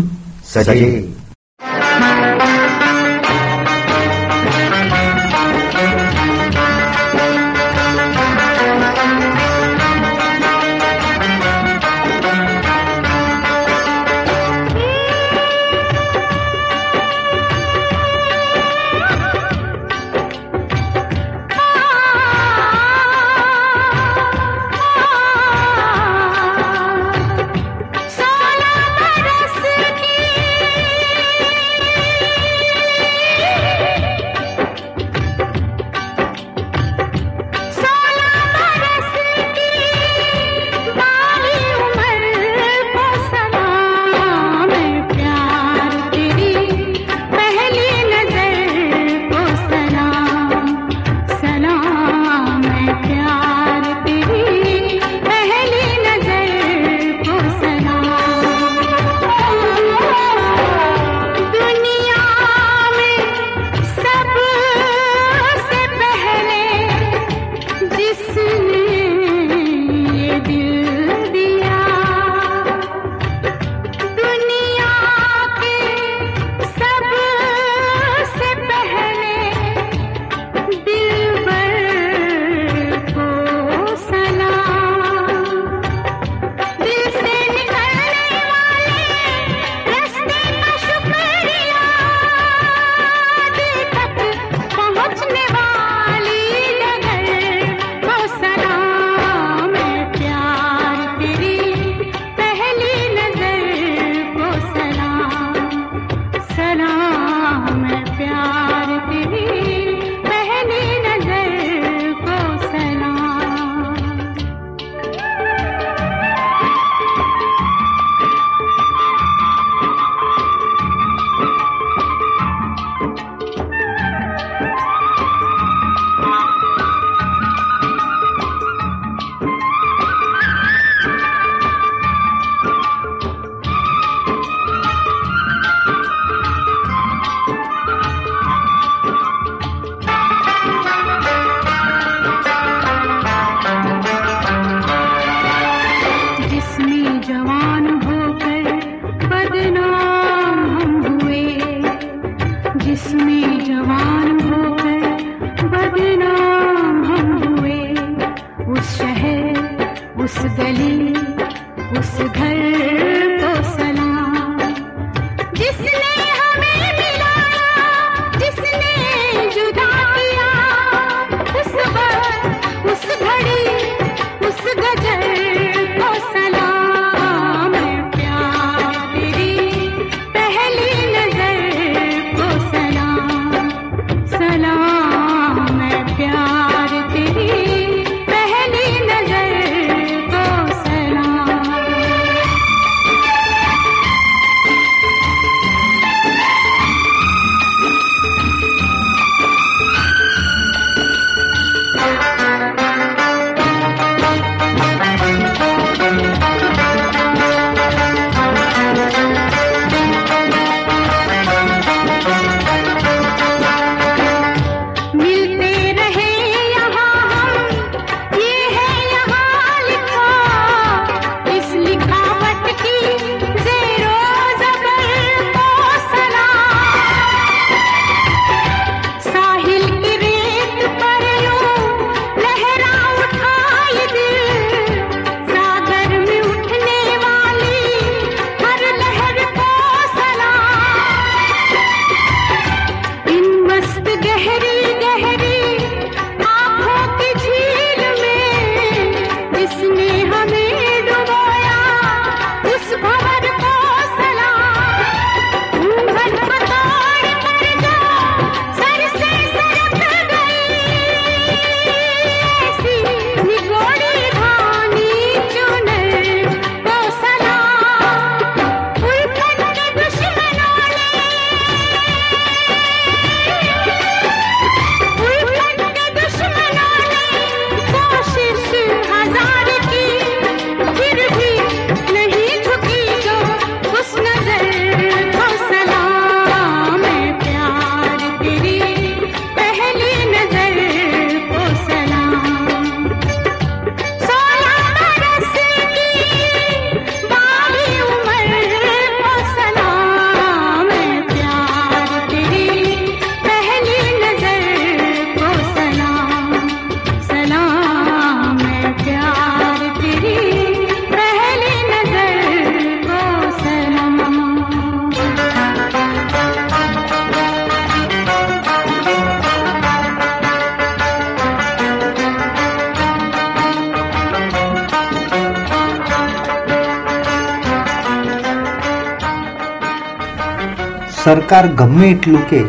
સરકાર 331.53 331.67
ગમે 331.79 332.05
એટલું 332.11 332.43
કે 332.49 332.59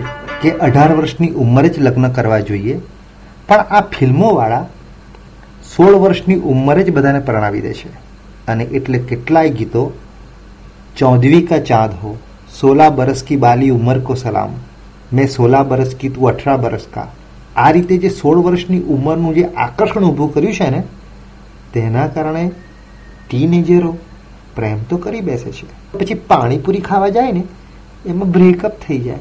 કે 0.41 0.51
અઢાર 0.67 0.91
વર્ષની 0.97 1.37
ઉંમરે 1.43 1.69
જ 1.69 1.81
લગ્ન 1.85 2.07
કરવા 2.17 2.41
જોઈએ, 2.49 2.75
પણ 3.49 3.63
આ 3.77 3.81
ફિલ્મોવાળા 3.95 4.65
સોળ 5.71 5.95
વર્ષની 6.03 6.43
ઉંમરે 6.53 6.83
જ 6.85 6.93
બધાને 6.97 7.21
પરણાવી 7.29 7.63
દે 7.67 7.73
છે. 7.79 7.89
અને 8.49 8.65
એટલે 8.79 8.99
કેટલાય 9.09 9.55
ગીતો 9.61 9.85
ચૌદવી 10.99 11.41
કા 11.49 11.63
ચાંદ 11.71 11.97
હો, 12.03 12.13
સોલા 12.61 12.91
બરસ 12.91 13.25
કી 13.31 13.41
બાલી 13.47 13.73
ઉંમર 13.79 13.99
કો 14.01 14.19
સલામ, 14.25 14.53
મેં 15.13 15.33
સોલા 15.37 15.65
બરસ 15.65 15.97
કી 15.97 16.13
તું 16.15 16.29
અઠરા 16.35 16.61
બરસ 16.67 16.87
કા. 16.95 17.09
આ 17.57 17.71
રીતે 17.71 17.97
જે 18.05 18.13
સોળ 18.21 18.45
વર્ષની 18.47 18.85
ઉંમરનું 18.95 19.35
જે 19.35 19.49
આકર્ષણ 19.67 20.09
ઊભું 20.11 20.33
કર્યું 20.35 20.57
છે 20.61 20.71
ને, 20.71 20.85
તેના 21.73 22.09
કારણે 22.15 22.47
ટીનેજરો 23.27 23.97
પ્રેમ 24.55 24.79
તો 24.89 25.05
કરી 25.05 25.27
બેસે 25.33 25.51
છે. 25.51 25.67
પછી 25.93 26.23
પાણીપુરી 26.31 26.89
ખાવા 26.89 27.15
જાય 27.19 27.33
ને 27.33 27.45
એમાં 28.07 28.31
બ્રેકઅપ 28.31 28.73
થઈ 28.81 28.99
જાય. 28.99 29.19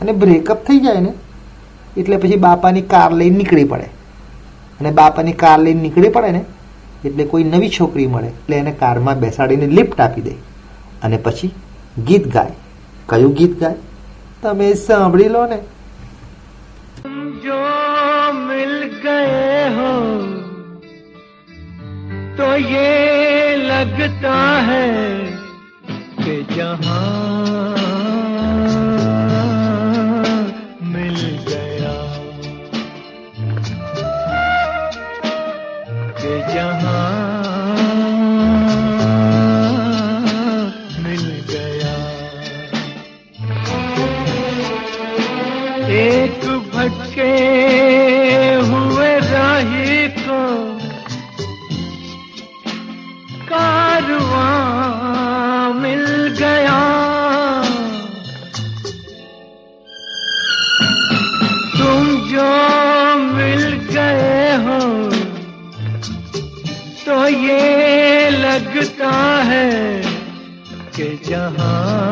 અને 0.00 0.12
બ્રેકઅપ 0.12 0.64
થઈ 0.64 0.78
જાય 0.80 1.00
ને, 1.00 1.12
એટલે 1.96 2.16
પછી 2.16 2.36
બાપાની 2.36 2.82
કાર 2.82 3.12
લઈને 3.12 3.36
નીકળી 3.36 3.64
પડે. 3.64 3.88
અને 4.80 4.90
બાપાની 4.90 5.32
કાર 5.32 5.58
લઈને 5.58 5.82
નીકળી 5.82 6.08
પડે 6.08 6.30
ને, 6.30 6.44
એટલે 7.04 7.24
કોઈ 7.24 7.44
નવી 7.44 7.70
છોકરી 7.70 8.06
મળે, 8.06 8.26
એટલે 8.26 8.56
એને 8.56 8.72
કારમાં 8.72 9.20
બેસાડીને 9.20 9.66
લિફ્ટ 9.66 10.00
આપી 10.00 10.20
દે. 10.20 10.34
અને 11.02 11.16
પછી 11.16 11.50
ગીત 12.06 12.28
ગાય. 12.32 12.52
કયું 13.08 13.32
ગીત 13.34 13.60
ગાય? 13.60 13.74
તમે 14.42 14.74
સાંભળી 14.74 15.28
લો 15.28 15.46
ને. 15.46 15.58
જો 17.42 17.58
મિલ 18.32 18.88
ગયે 19.02 19.68
હો, 19.68 19.90
તો 22.36 22.56
યે 22.72 23.56
લગતા 23.56 24.60
હૈ 24.60 25.24
કે 26.24 26.42
જહાં 26.42 27.75
जहाँ 71.36 72.05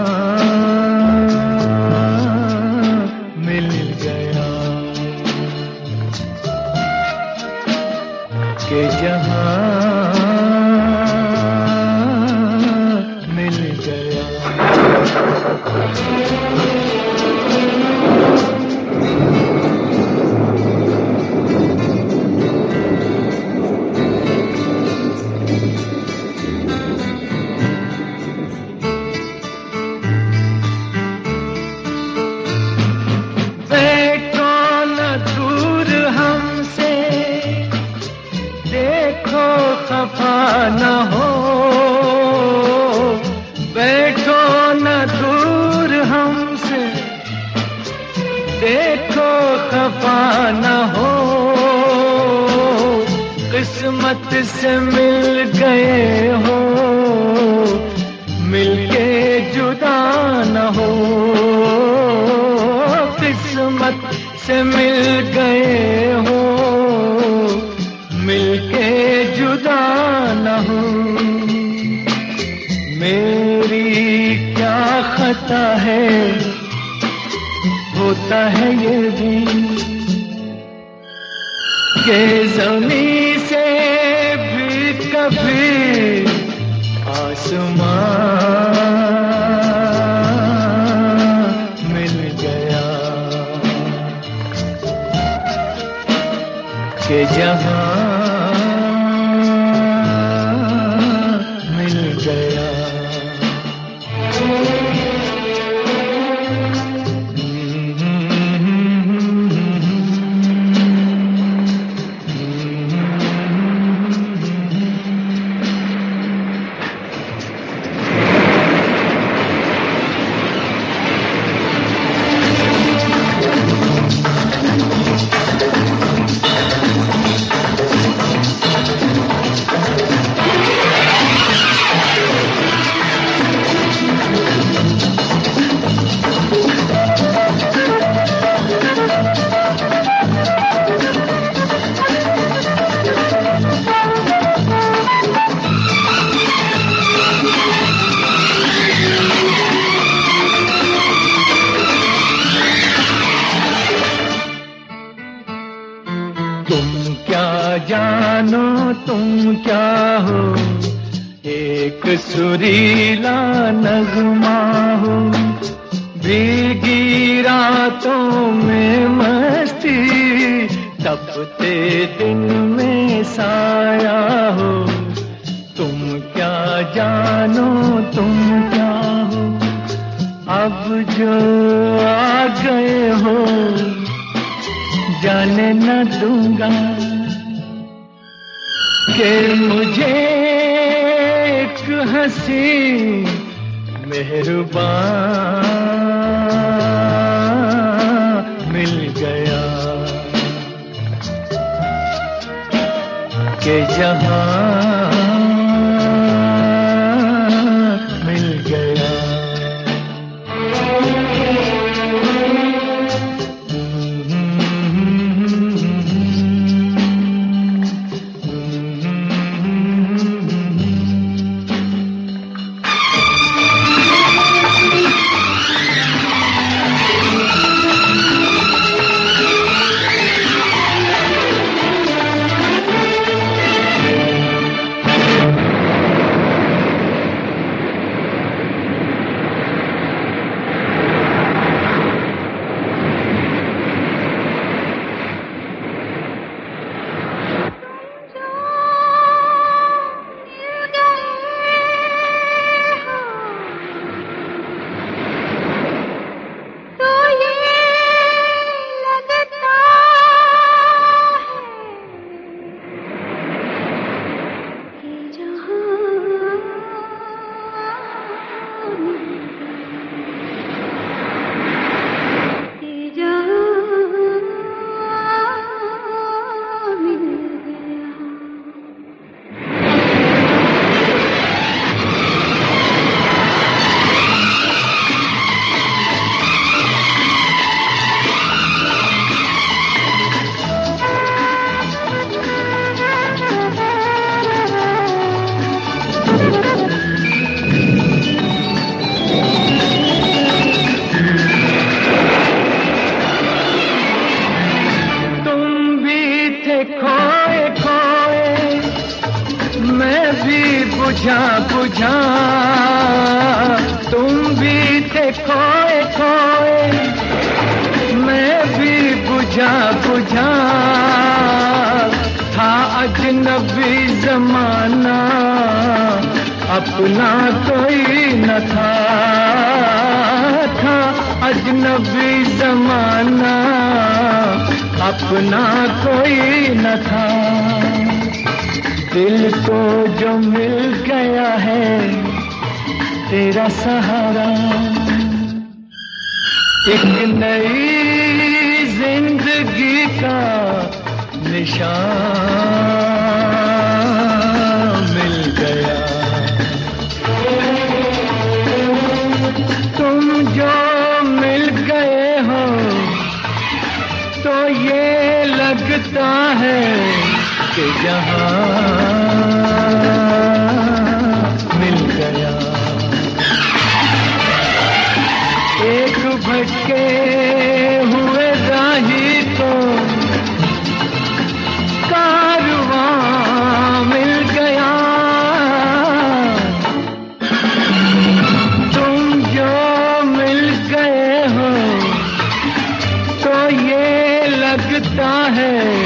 लगता 395.04 395.30
है 395.56 396.04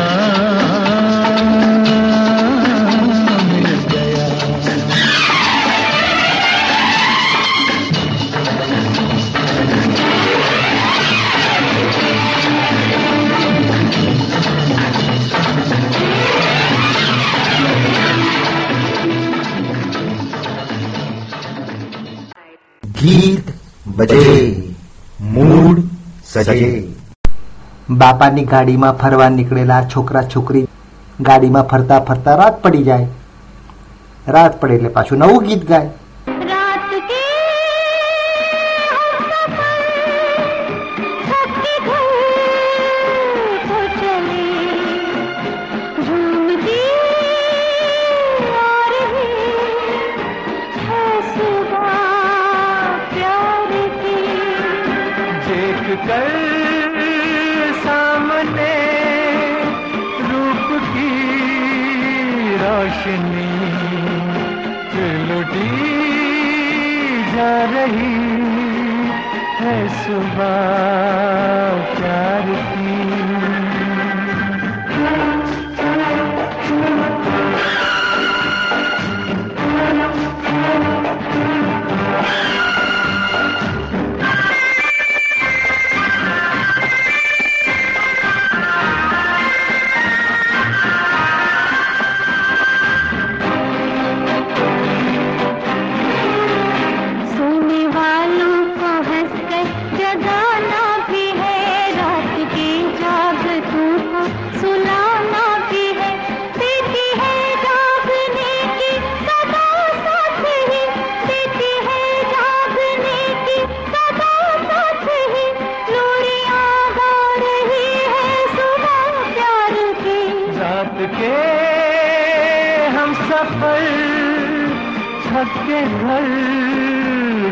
બજે. 24.00 24.52
મૂડ 25.22 25.80
સજે. 26.26 26.84
બાપાની 27.90 28.46
ગાડીમાં 28.46 28.98
ફરવા 28.98 29.30
નીકળેલા 29.30 29.84
છોકરા 29.96 30.24
છોકરી 30.24 30.68
ગાડીમાં 31.20 31.64
ફરતા 31.64 32.00
ફરતા 32.00 32.36
રાત 32.36 32.62
પડી 32.62 32.84
જાય. 32.84 33.08
રાત 34.28 34.62
પડે 34.62 34.74
એટલે 34.74 34.90
પાછું 34.90 35.18
નવું 35.18 35.44
ગીત 35.44 35.70
ગાય. 35.70 35.90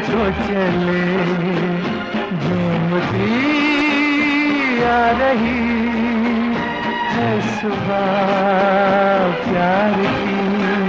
को 0.10 0.26
चले 0.32 1.02
झूमती 2.38 3.28
आ 4.84 5.12
रही 5.20 5.64
है 7.14 7.30
सुबह 7.60 8.06
प्यार 9.44 9.98
की। 10.20 10.87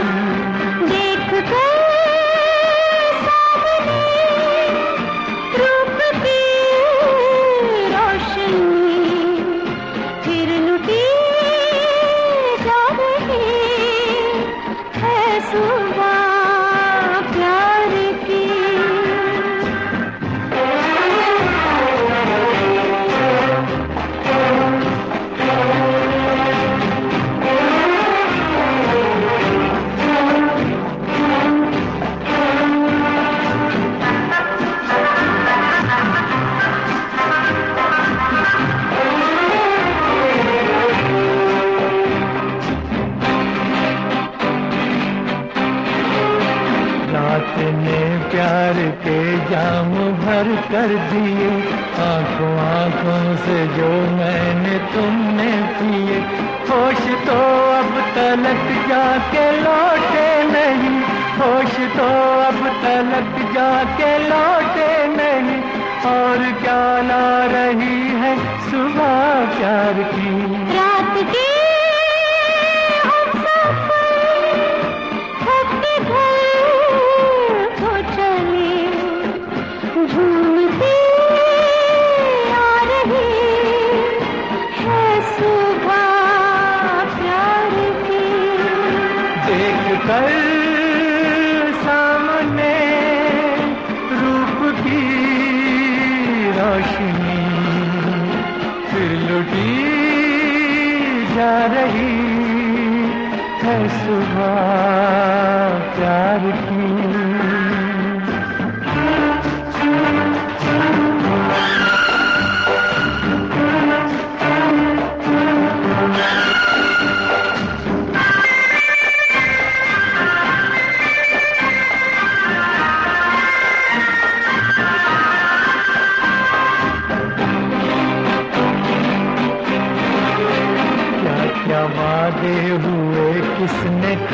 जो 53.67 53.89
मैंने 54.17 54.79
तुमने 54.93 55.51
पिए 55.77 56.19
होश 56.69 57.01
तो 57.27 57.39
अब 57.73 57.93
तलक 58.15 58.67
जाके 58.89 59.45
लौटे 59.61 60.29
नहीं। 60.53 60.99
होश 61.39 61.75
तो 61.97 62.09
अब 62.43 62.61
तलक 62.83 63.35
जाके 63.55 64.11
लौटे 64.25 64.93
नहीं। 65.17 65.61
और 66.09 66.45
क्या 66.63 66.81
ला 67.03 67.27
रही 67.53 67.97
है 68.21 68.33
सुबह 68.71 69.15
प्यार 69.57 70.03
की 70.13 70.28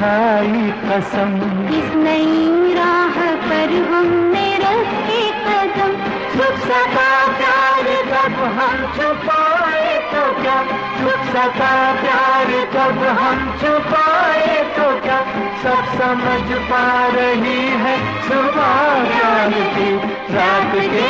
खाई 0.05 0.63
कसम। 0.85 1.31
इस 1.77 1.93
नई 1.97 2.75
राह 2.75 3.15
पर 3.45 3.71
हमने 3.91 4.47
रखे 4.57 5.21
कदम। 5.45 5.93
सुख 6.33 6.59
सका 6.65 7.13
प्यार 7.39 7.87
कब 8.11 8.37
हम 8.57 8.77
छुपाए 8.97 9.95
तो 10.11 10.25
क्या? 10.43 10.57
सुख 10.99 11.23
सका 11.37 11.73
प्यार 12.01 12.53
कब 12.75 13.01
हम 13.21 13.47
छुपाए 13.63 14.59
तो 14.77 14.89
क्या? 15.01 15.21
सब 15.63 15.93
समझ 16.01 16.59
पा 16.71 16.85
रही 17.15 17.59
है 17.85 17.97
सुबह 18.29 19.57
की 19.77 19.91
रात 20.35 20.75
के 20.95 21.09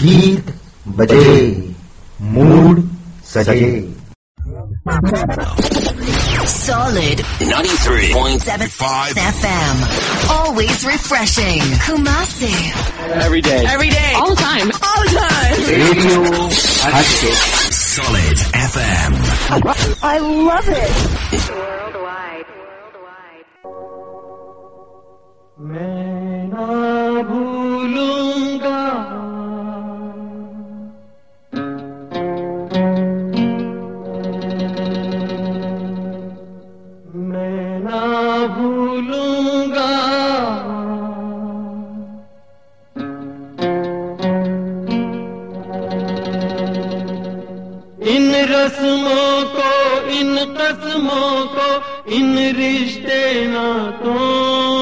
गीत 0.00 0.54
बजे 0.98 1.26
मूड 2.34 2.82
सजे 3.34 3.70
Solid 6.68 7.20
93.75 7.50 9.18
FM. 9.28 9.76
Always 10.34 10.82
refreshing. 10.88 11.62
Kumasi. 11.84 12.52
Every 13.26 13.40
day. 13.48 13.60
Every 13.74 13.90
day. 13.94 14.10
All 14.20 14.34
the 14.34 14.40
time. 14.42 14.68
time. 15.13 15.57
Radio 15.69 16.19
Hatchet. 16.93 17.37
Solid 17.73 18.37
FM. 18.71 19.11
I 20.03 20.17
love 20.17 20.67
it. 20.67 20.93
Worldwide. 21.49 22.47
Worldwide. 22.63 23.47
Man. 25.57 26.12
कस्मों 50.73 51.45
को 51.55 51.67
इन 52.11 52.37
रिश्ते 52.57 53.21
नातों 53.47 54.72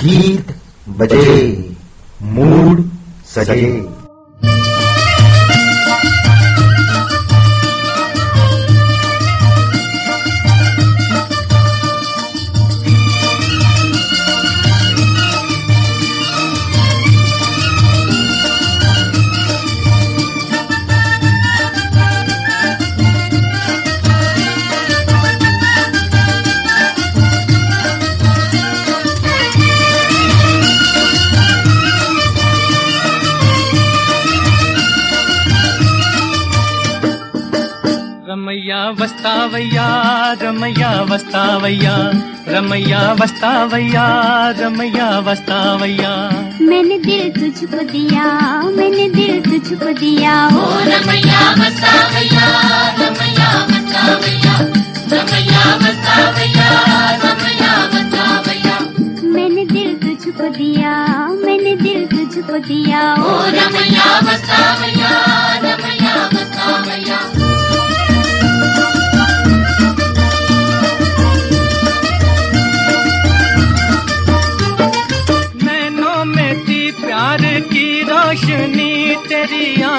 गीत 0.00 0.54
बजे 0.88 1.28
मूड 2.22 2.84
सजे। 3.26 3.99
वस्तावैया 39.40 39.88
रमैया 40.42 40.90
वस्तावैया 41.10 41.94
रमैया 42.48 43.00
वस्तावैया 43.20 44.04
रमैया 44.60 45.08
वस्तावैया। 45.28 46.10
मैंने 46.68 46.98
दिल 47.06 47.30
तुझको 47.38 47.80
दिया 47.92 48.26
मैंने 48.76 49.08
दिल 49.16 49.40
तुझको 49.48 49.92
दिया। 50.00 50.34
ओ 50.46 50.68
रमैया 50.90 51.40
वस्तावैया 51.60 52.46
रमैया 53.00 53.48
वस्तावैया 53.70 54.54
रमैया 55.12 55.64
वस्तावैया 55.84 56.68
रमैया 57.24 57.72
वस्तावैया। 57.94 58.78
मैंने 59.34 59.64
दिल 59.74 59.94
तुझको 60.04 60.48
दिया 60.60 60.94
मैंने 61.44 61.76
दिल 61.84 62.06
तुझको 62.14 62.58
दिया। 62.68 63.02
ओ 63.14 63.38
रमैया 63.58 64.08
वस्तावैया 64.28 65.12
रमैया 65.64 66.14
वस्तावैया। 66.34 67.39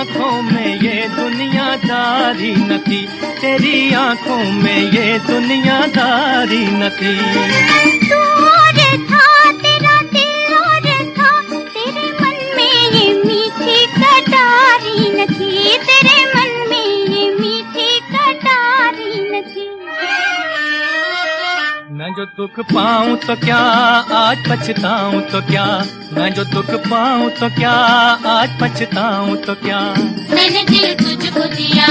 आँखों 0.01 0.41
में 0.41 0.81
ये 0.81 1.07
दुनियादारी 1.15 2.53
न 2.59 2.77
थी 2.85 3.01
तेरी 3.41 3.93
आँखों 3.93 4.37
में 4.61 4.81
ये 4.93 5.19
दुनियादारी 5.27 6.63
न 6.77 6.89
तेरे 11.75 12.07
मन 12.21 12.39
में 12.55 12.77
ये 12.95 13.13
मीठी 13.25 13.77
कटारी 13.99 15.11
न 15.11 15.25
थी 15.33 15.77
तेरे 15.85 16.17
मन 16.33 16.60
मैं 22.11 22.17
जो 22.17 22.25
दुख 22.37 22.59
पाऊँ 22.67 23.15
तो 23.17 23.35
क्या 23.35 23.57
आज 24.15 24.37
पछताऊं 24.47 25.19
तो 25.31 25.41
क्या? 25.47 25.65
मैं 26.13 26.29
जो 26.33 26.43
दुख 26.43 26.71
पाऊँ 26.87 27.29
तो 27.39 27.49
क्या 27.55 27.71
आज 28.31 28.57
पछताऊं 28.61 29.35
तो 29.45 29.55
क्या? 29.55 29.79
मैंने 30.35 30.63
दिल 30.71 30.93
तुझको 31.03 31.45
दिया, 31.55 31.87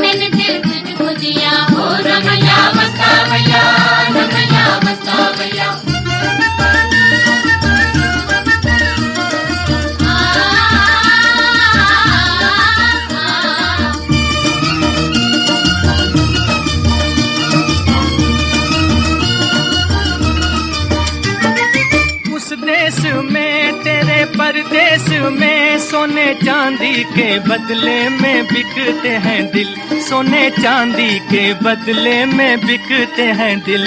मैंने 0.00 0.28
दिल 0.36 0.60
तुझको 0.62 1.08
दिया। 1.20 1.52
हो 1.72 1.84
रमैया 2.08 2.58
बसा 2.78 3.12
भैया, 3.28 3.62
रमैया 4.08 4.66
बसा 4.84 5.30
भैया। 5.38 5.70
परदेश 24.58 25.08
में 25.40 25.78
सोने 25.78 26.34
चांदी 26.34 27.04
के 27.04 27.38
बदले 27.38 28.08
में 28.08 28.44
बिकते 28.44 29.08
हैं 29.08 29.52
दिल। 29.52 30.00
सोने 30.00 30.50
चांदी 30.50 31.18
के 31.18 31.54
बदले 31.54 32.24
में 32.24 32.66
बिकते 32.66 33.22
हैं 33.22 33.58
दिल। 33.60 33.86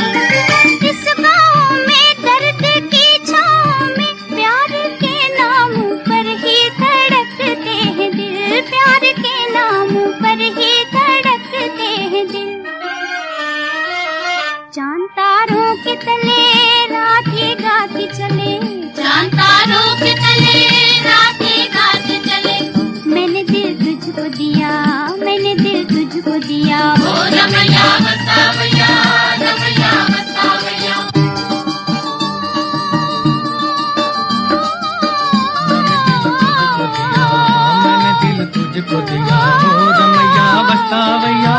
रमैया 40.92 41.58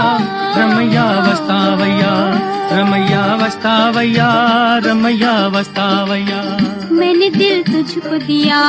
रमया 0.57 1.05
रमैया 1.27 1.29
रमया 1.29 2.13
रमैया 2.73 3.23
वस्तावैया 3.43 4.29
रमैया 4.85 5.33
बस्तावैया 5.49 6.41
मैंने 6.93 7.31
दिल 7.31 7.63
तुझको 7.63 8.19
दिया 8.27 8.61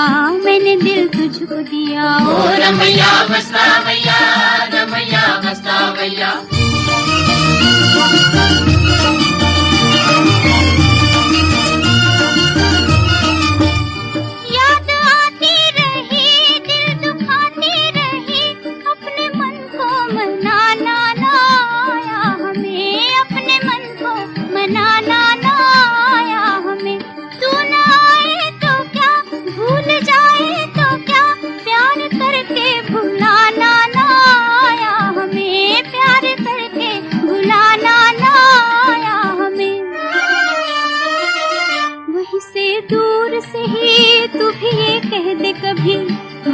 मैंने 0.46 0.76
दिल 0.76 1.08
तुझको 1.08 1.56
दिया। 1.56 2.06
ओ 2.16 2.40
रमैया 2.64 3.12
वस्तावया 3.32 4.20
रमया 4.74 5.26
बसा 5.46 5.80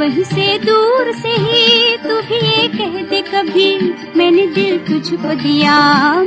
वहीं 0.00 0.24
से 0.24 0.46
दूर 0.64 1.10
से 1.22 1.30
ही 1.44 1.96
तू 2.02 2.14
भी 2.28 2.36
ये 2.48 2.66
कह 2.76 2.94
दे 3.10 3.20
कभी 3.30 3.68
मैंने 4.16 4.46
दिल 4.56 4.78
तुझको 4.88 5.34
दिया 5.42 5.74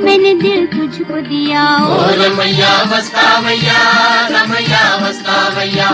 मैंने 0.04 0.34
दिल 0.42 0.66
तुझको 0.74 1.22
दिया। 1.30 1.64
ओ 1.86 1.98
रमैया 2.22 2.74
बस्ता 2.92 3.26
भैया 3.46 3.80
रमैया 4.36 4.84
बस्ता 5.04 5.38
भैया 5.56 5.90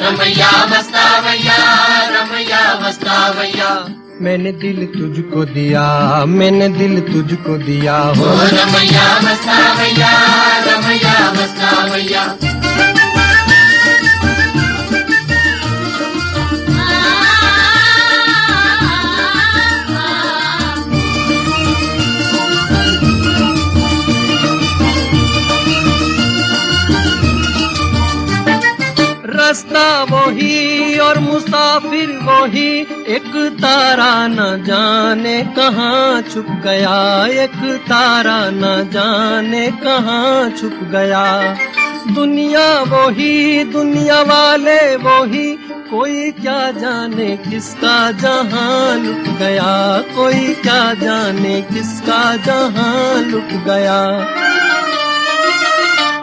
रमैया 0.00 0.50
बस्ता 0.72 1.04
भैया 1.26 1.56
रमैया 2.16 2.62
बस्ता 2.84 3.16
भैया 3.38 3.70
मैंने 4.26 4.52
दिल 4.62 4.84
तुझको 4.98 5.44
दिया 5.54 5.84
मैंने 6.38 6.68
दिल 6.78 7.00
तुझको 7.12 7.56
दिया। 7.66 7.96
हो 8.18 8.32
रमैया 8.56 9.08
बस्ता 9.24 9.58
भैया 9.78 10.10
रमैया 10.66 11.14
बस्ता 11.38 11.70
भैया 11.92 12.24
मुसाफिर 31.40 32.08
वही 32.22 32.80
एक 33.08 33.56
तारा 33.60 34.26
न 34.28 34.64
जाने 34.66 35.42
कहाँ 35.44 36.22
छुप 36.22 36.46
गया। 36.64 37.26
एक 37.26 37.80
तारा 37.88 38.50
न 38.50 38.90
जाने 38.92 39.70
कहाँ 39.70 40.50
छुप 40.50 40.78
गया। 40.82 41.56
दुनिया 42.14 42.82
वही, 42.82 43.64
दुनिया 43.64 44.22
वाले 44.22 44.96
वही, 44.96 45.48
कोई 45.90 46.30
क्या 46.30 46.70
जाने 46.70 47.36
किसका 47.36 48.12
जहाँ 48.12 48.98
लुट 48.98 49.38
गया। 49.38 49.98
कोई 50.16 50.54
क्या 50.54 50.94
जाने 50.94 51.62
किसका 51.62 52.36
जहाँ 52.36 53.22
लुट 53.22 53.64
गया। 53.64 54.00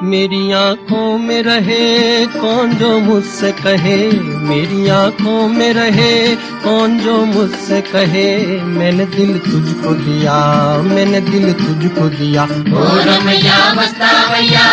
मेरी 0.04 0.52
आँखों 0.52 1.18
में 1.18 1.44
रहे 1.44 2.26
कौन 2.26 2.74
जो 2.74 3.00
मुझसे 3.00 3.52
कहे? 3.52 4.12
मेरी 4.22 4.88
आँखों 4.88 5.48
में 5.48 5.74
रहे 5.74 6.36
कौन 6.36 7.00
जो 7.00 7.26
मुझसे 7.26 7.82
कहे? 7.82 8.62
मैंने 8.62 9.06
दिल 9.06 9.40
तुझको 9.40 9.94
दिया 9.94 10.36
मैंने 10.82 11.22
दिल 11.22 11.54
तुझको 11.54 12.10
दिया। 12.10 12.44
ओ 12.44 12.48
रमैया 12.48 13.74
बस्ता 13.74 14.34
भैया 14.34 14.66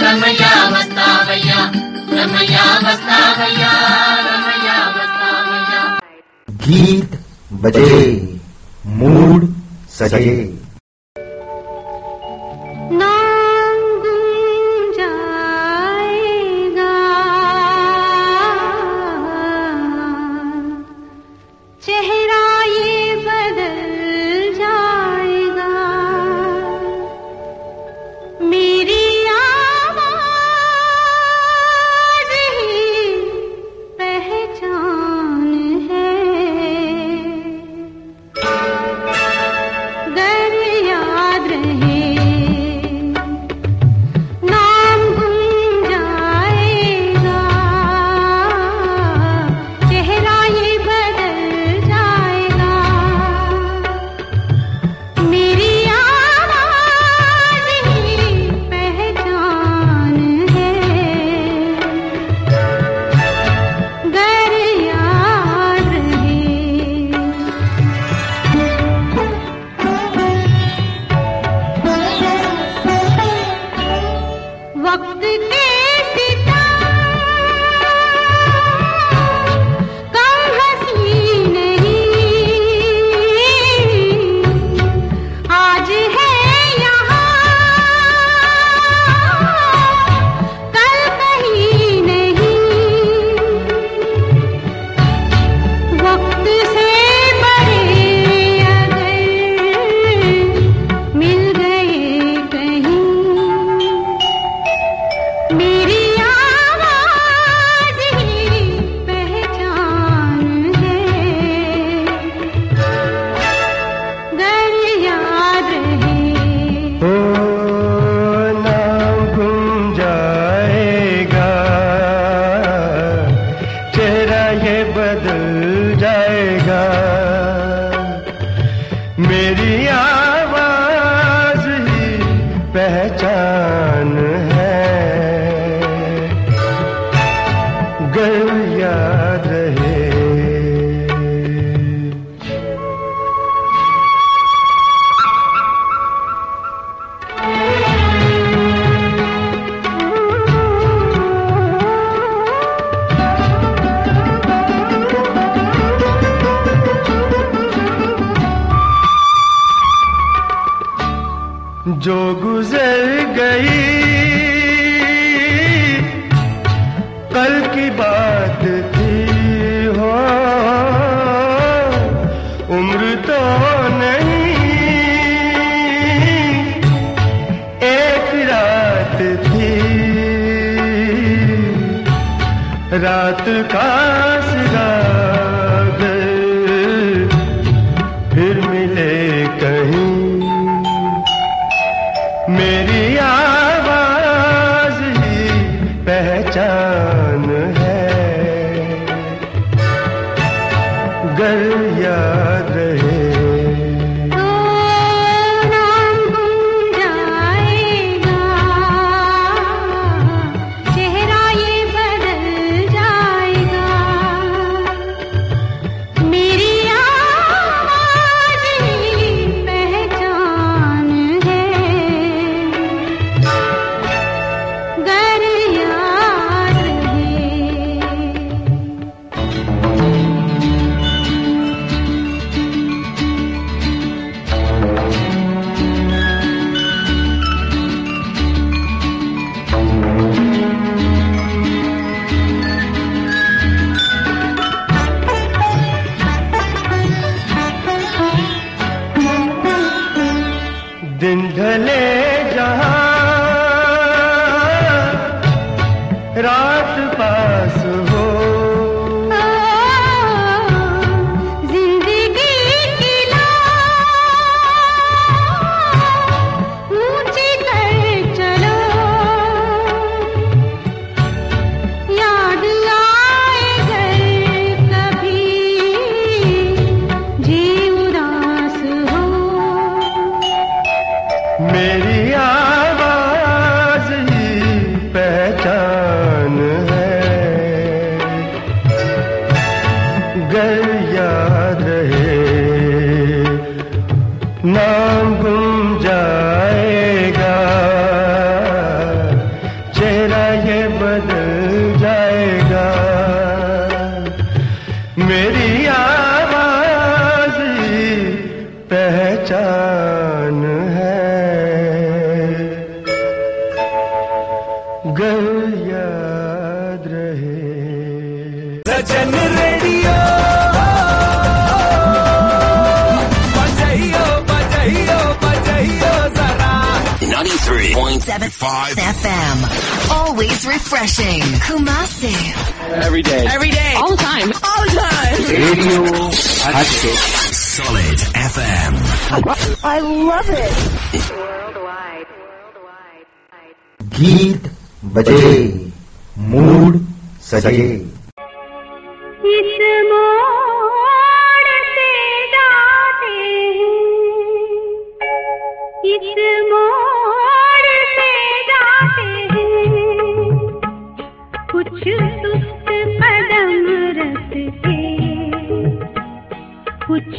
रमैया 0.00 0.70
बस्ता 0.70 1.24
भैया 1.24 1.72
रमैया 2.12 2.80
बस्ता 2.80 3.34
भैया 3.34 3.72
रमैया 4.20 4.90
बस्ता 4.90 5.42
भैया। 5.42 6.00
गीत 6.50 7.20
बजे 7.52 8.34
मूड 8.86 9.54
सजे। 9.90 10.59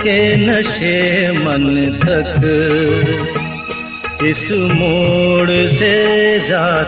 के 0.00 0.36
नशे 0.36 1.32
मन 1.32 1.64
तक 2.04 2.40
इस 4.24 4.50
मोड़ 4.52 5.50
से 5.50 5.94
जा 6.48 6.83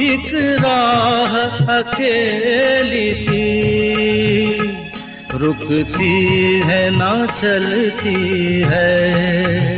एक 0.00 0.30
राह 0.64 1.36
अकेली 1.78 3.14
सी। 3.14 3.64
रुकती 5.34 6.60
है 6.60 6.90
ना 6.90 7.26
चलती 7.26 8.60
है। 8.66 9.73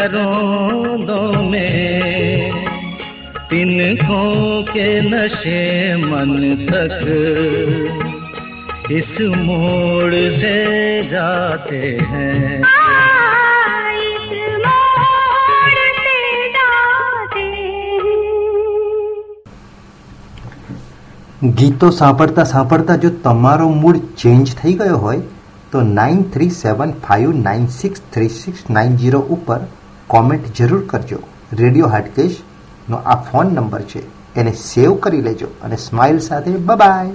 घरों 0.00 1.42
में 1.50 2.52
तिनकों 3.50 4.62
के 4.64 4.88
नशे 5.02 5.62
मन 5.96 6.32
तक 6.66 7.04
इस 8.92 9.14
मोड़ 9.38 10.14
से 10.14 10.56
जाते 11.10 11.80
हैं 12.10 12.58
इस 14.02 14.28
मोड़ 14.64 15.84
से 16.00 16.18
जाते 16.56 17.46
ગીતો 21.54 21.90
સાંભળતા 21.92 22.44
સાંભળતા 22.46 22.98
જો 22.98 23.10
તમારો 23.24 23.66
મૂડ 23.80 23.98
ચેન્જ 24.16 24.54
થઈ 24.54 24.74
ગયો 24.74 24.98
હોય 24.98 25.24
તો 25.72 25.82
nine 25.90 26.22
three 26.34 26.52
seven 26.56 26.94
five 27.02 27.34
nine 27.40 27.66
six 27.72 28.06
three 28.12 28.28
six 28.36 28.62
nine 28.70 28.96
zero 28.96 29.20
ઉપર 29.30 29.58
કોમેન્ટ 30.11 30.57
જરૂર 30.57 30.85
કરજો. 30.85 31.17
રેડિયો 31.53 31.87
હાટકેશનો 31.87 32.97
આ 32.97 33.15
ફોન 33.15 33.47
નંબર 33.47 33.81
છે. 33.81 34.01
એને 34.35 34.51
સેવ 34.51 34.95
કરી 34.95 35.21
લેજો 35.21 35.47
અને 35.63 35.75
સ્માઇલ 35.75 36.19
સાથે 36.19 36.51
બાય 36.51 37.09